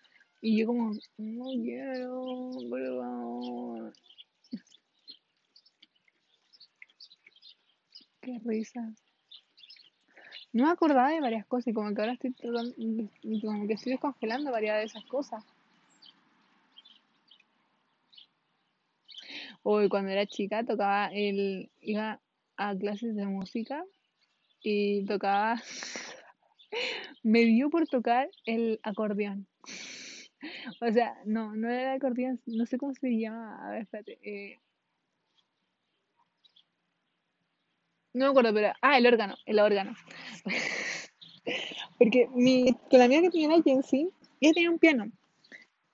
[0.42, 3.94] y yo como, no quiero, por
[8.22, 8.94] Qué risa.
[10.54, 14.52] No me acordaba de varias cosas y como que ahora estoy como que estoy descongelando
[14.52, 15.44] varias de esas cosas.
[19.64, 22.20] Hoy cuando era chica tocaba el, iba
[22.58, 23.84] a clases de música
[24.62, 25.62] y tocaba,
[27.24, 29.48] me dio por tocar el acordeón.
[30.82, 34.18] O sea, no, no era el acordeón, no sé cómo se llama, a ver, espérate.
[34.24, 34.58] Eh.
[38.14, 39.94] No me acuerdo, pero, ah, el órgano, el órgano.
[42.00, 44.10] Porque mi, con la amiga que tenía en sí,
[44.40, 45.12] ella tenía un piano.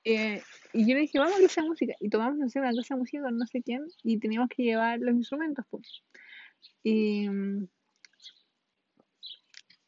[0.06, 0.42] Eh,
[0.72, 1.94] y yo le dije, vamos a clase música.
[2.00, 4.64] Y tomamos, no sé, una clase de música con no sé quién, y teníamos que
[4.64, 6.04] llevar los instrumentos, pues.
[6.84, 7.28] Y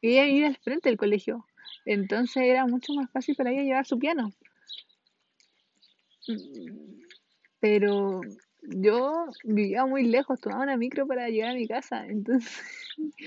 [0.02, 1.46] ella vivía al frente del colegio,
[1.86, 4.32] entonces era mucho más fácil para ella llevar su piano.
[7.60, 8.22] Pero
[8.62, 12.62] yo vivía muy lejos, tomaba una micro para llegar a mi casa, entonces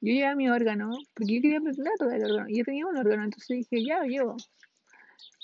[0.00, 2.86] yo llevaba mi órgano, porque yo quería aprender a tocar el órgano, y yo tenía
[2.86, 4.36] un órgano, entonces dije, ya lo llevo.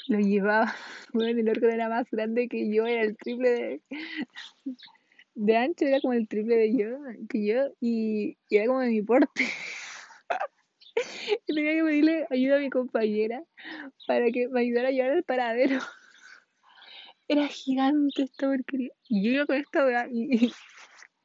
[0.09, 0.74] Lo llevaba,
[1.12, 3.82] bueno, el órgano era más grande que yo, era el triple de,
[5.35, 6.89] de ancho, era como el triple de yo,
[7.28, 9.45] que yo, y, y era como de mi porte.
[10.97, 11.01] y
[11.55, 13.42] tenía que pedirle ayuda a mi compañera
[14.07, 15.78] para que me ayudara a llevar al paradero.
[17.28, 18.92] Era gigante esta porquería.
[19.09, 20.53] Y yo iba con esta y,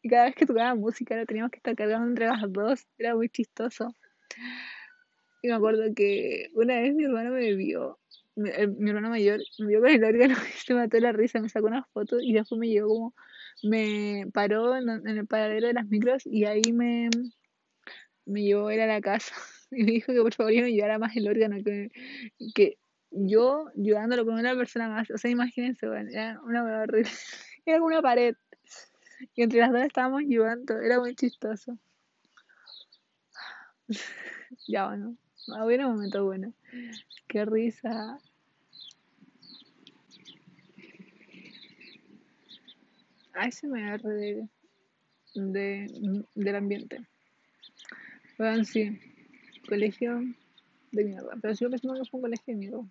[0.09, 2.88] cada vez que tocaba música lo teníamos que estar cargando entre las dos.
[2.97, 3.95] Era muy chistoso.
[5.41, 7.99] Y me acuerdo que una vez mi hermano me vio,
[8.36, 11.49] mi, mi hermano mayor me vio con el órgano y se mató la risa, me
[11.49, 13.15] sacó una foto y después me llevó como,
[13.63, 17.09] me paró en, el paradero de las micros y ahí me,
[18.26, 19.34] me llevó ir a la casa.
[19.72, 21.91] y me dijo que por favor yo me llevara más el órgano, que,
[22.55, 22.78] que
[23.11, 25.09] yo ayudándolo con una persona más.
[25.11, 27.09] O sea, imagínense, bueno, era una horrible.
[27.65, 28.36] Era una pared.
[29.36, 30.80] Y entre las dos estábamos llevando.
[30.80, 31.78] Era muy chistoso.
[34.67, 35.15] ya bueno.
[35.55, 36.53] Había un momento bueno.
[37.28, 38.17] Qué risa.
[43.34, 44.49] Ay, se me agarre de,
[45.36, 47.05] de, del ambiente.
[48.38, 48.99] Bueno, sí
[49.70, 50.22] colegio
[50.91, 52.86] de mierda, pero sigo pensando que fue un colegio de mierda.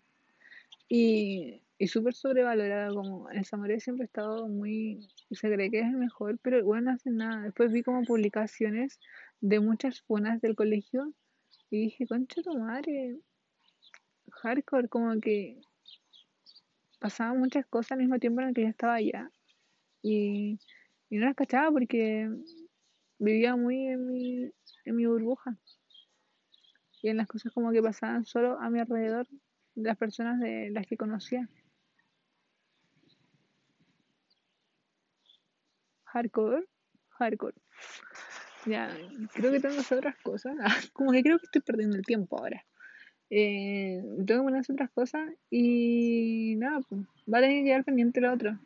[0.89, 5.87] Y, y súper sobrevalorado, como el Zamoré siempre ha estado muy, se cree que es
[5.87, 7.43] el mejor, pero bueno, no hacen nada.
[7.43, 8.99] Después vi como publicaciones
[9.41, 11.13] de muchas funas del colegio
[11.71, 13.19] y dije, concha tu madre,
[14.31, 15.61] hardcore, como que
[16.99, 19.31] pasaban muchas cosas al mismo tiempo en el que yo estaba allá.
[20.03, 20.59] Y,
[21.11, 22.31] y no las cachaba porque
[23.19, 24.51] vivía muy en mi,
[24.85, 25.59] en mi burbuja
[27.03, 29.27] y en las cosas como que pasaban solo a mi alrededor
[29.75, 31.49] de las personas de las que conocía.
[36.05, 36.65] Hardcore,
[37.11, 37.55] hardcore.
[38.67, 38.95] Ya,
[39.35, 40.57] creo que tengo que otras cosas.
[40.93, 42.65] Como que creo que estoy perdiendo el tiempo ahora.
[43.31, 48.33] Eh, tengo que otras cosas y nada, pues va a tener que quedar pendiente lo
[48.33, 48.59] otro.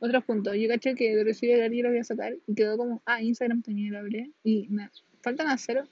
[0.00, 3.02] Otro punto, yo caché que de recibe de lo voy a sacar y quedó como,
[3.04, 4.90] ah, Instagram también lo hablé y nada,
[5.22, 5.84] faltan hacer,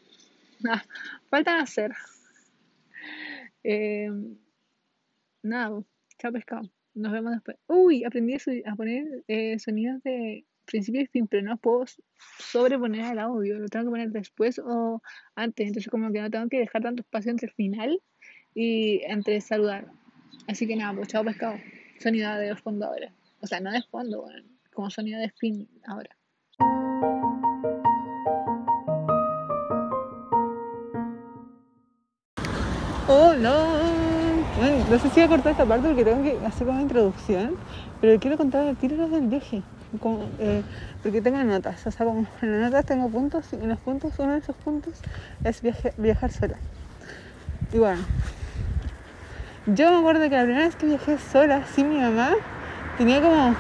[0.61, 0.85] nada,
[1.31, 1.93] faltan hacer.
[3.65, 4.11] Eh,
[5.43, 5.83] nada,
[6.19, 7.57] chao pescado, nos vemos después.
[7.67, 11.85] Uy, aprendí a, poner eh, sonidos de principio y fin, pero no puedo
[12.39, 15.03] sobreponer al audio, lo tengo que poner después o
[15.35, 18.01] antes, entonces como que no tengo que dejar tanto espacio entre el final
[18.55, 19.91] y entre saludar.
[20.47, 21.57] Así que nada, pues chao pescado,
[21.99, 23.13] sonido de fondo ahora.
[23.41, 24.27] O sea, no de fondo,
[24.73, 26.17] como sonido de fin ahora.
[33.09, 33.55] Bueno,
[34.91, 37.55] no sé si voy a cortar esta parte porque tengo que hacer como introducción,
[38.03, 39.63] pero quiero contar tiro del viaje.
[40.39, 40.63] Eh,
[41.03, 44.13] porque tengo notas, o sea, como en las notas tengo puntos y en los puntos,
[44.19, 44.93] uno de esos puntos
[45.43, 45.63] es
[45.97, 46.57] viajar sola.
[47.73, 48.03] Y bueno,
[49.65, 52.33] yo me acuerdo que la primera vez que viajé sola sin mi mamá
[52.99, 53.55] tenía como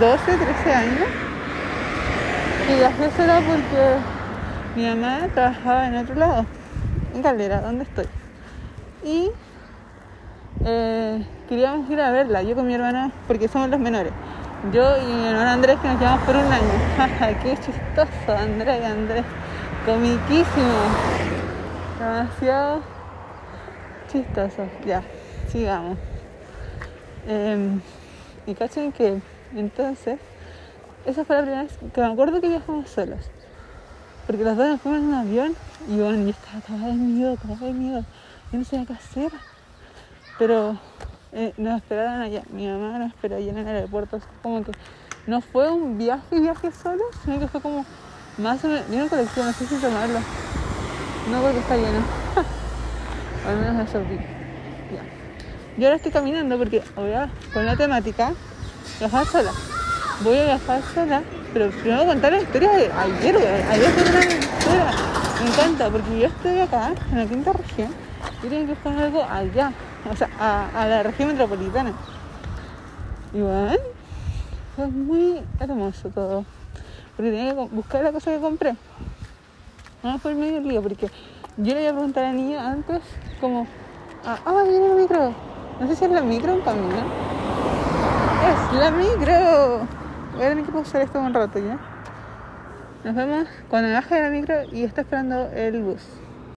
[0.00, 1.08] 12, 13 años
[2.70, 3.96] y viajé sola porque
[4.76, 6.46] mi mamá trabajaba en otro lado,
[7.14, 8.06] en Calera, donde estoy.
[9.04, 9.30] Y
[10.64, 14.12] eh, queríamos ir a verla, yo con mi hermana, porque somos los menores.
[14.72, 17.42] Yo y mi hermano Andrés que nos llevamos por un año.
[17.42, 19.24] ¡Qué chistoso, Andrés Andrés!
[19.84, 20.84] Comiquísimo.
[21.98, 22.80] Demasiado
[24.12, 24.68] chistoso.
[24.86, 25.02] Ya,
[25.50, 25.98] sigamos.
[27.26, 27.80] Eh,
[28.46, 29.20] y cachen que
[29.56, 30.18] entonces,
[31.04, 33.30] esa fue la primera vez que me acuerdo que viajamos solos.
[34.26, 35.56] Porque los dos nos fuimos en un avión
[35.88, 38.04] y bueno, yo estaba acabada de miedo, acabada de miedo.
[38.52, 39.32] No sabía qué hacer.
[40.38, 40.78] Pero
[41.32, 42.42] eh, nos esperaron allá.
[42.50, 44.20] Mi mamá nos esperó allá en el aeropuerto.
[44.42, 44.72] Como que
[45.26, 47.86] no fue un viaje, viaje solo, sino que fue como
[48.38, 48.88] más menos.
[48.88, 50.18] Vino colección, no sé si tomarlo.
[51.30, 52.00] No porque está lleno.
[53.48, 54.16] Al menos eso vi.
[54.16, 55.02] Ya.
[55.78, 58.32] Yo ahora estoy caminando porque ahora con la temática
[58.98, 59.52] viajar sola.
[60.20, 61.22] Voy a viajar sola,
[61.52, 63.36] pero primero contar la historia de ayer,
[63.70, 64.90] Ayer fue una historia.
[65.42, 67.92] Me encanta porque yo estoy acá, en la quinta región,
[68.42, 69.72] y tengo que buscar algo allá
[70.10, 70.28] o sea,
[70.74, 71.92] a, la región metropolitana.
[73.32, 73.76] Bueno,
[74.74, 76.44] fue muy hermoso todo.
[77.16, 78.74] Porque tenía que buscar la cosa que compré.
[80.02, 81.08] No fue el medio lío, porque
[81.56, 83.00] yo le iba a preguntar a la niña antes,
[83.40, 83.66] como,
[84.24, 85.34] ah, ah, viene la micro.
[85.78, 86.96] No sé si es la micro o un camino.
[88.42, 89.86] ¡Es la micro!
[90.34, 91.78] Voy a tener que pausar esto un rato ya.
[93.04, 96.02] Nos vemos cuando baje la micro y está esperando el bus.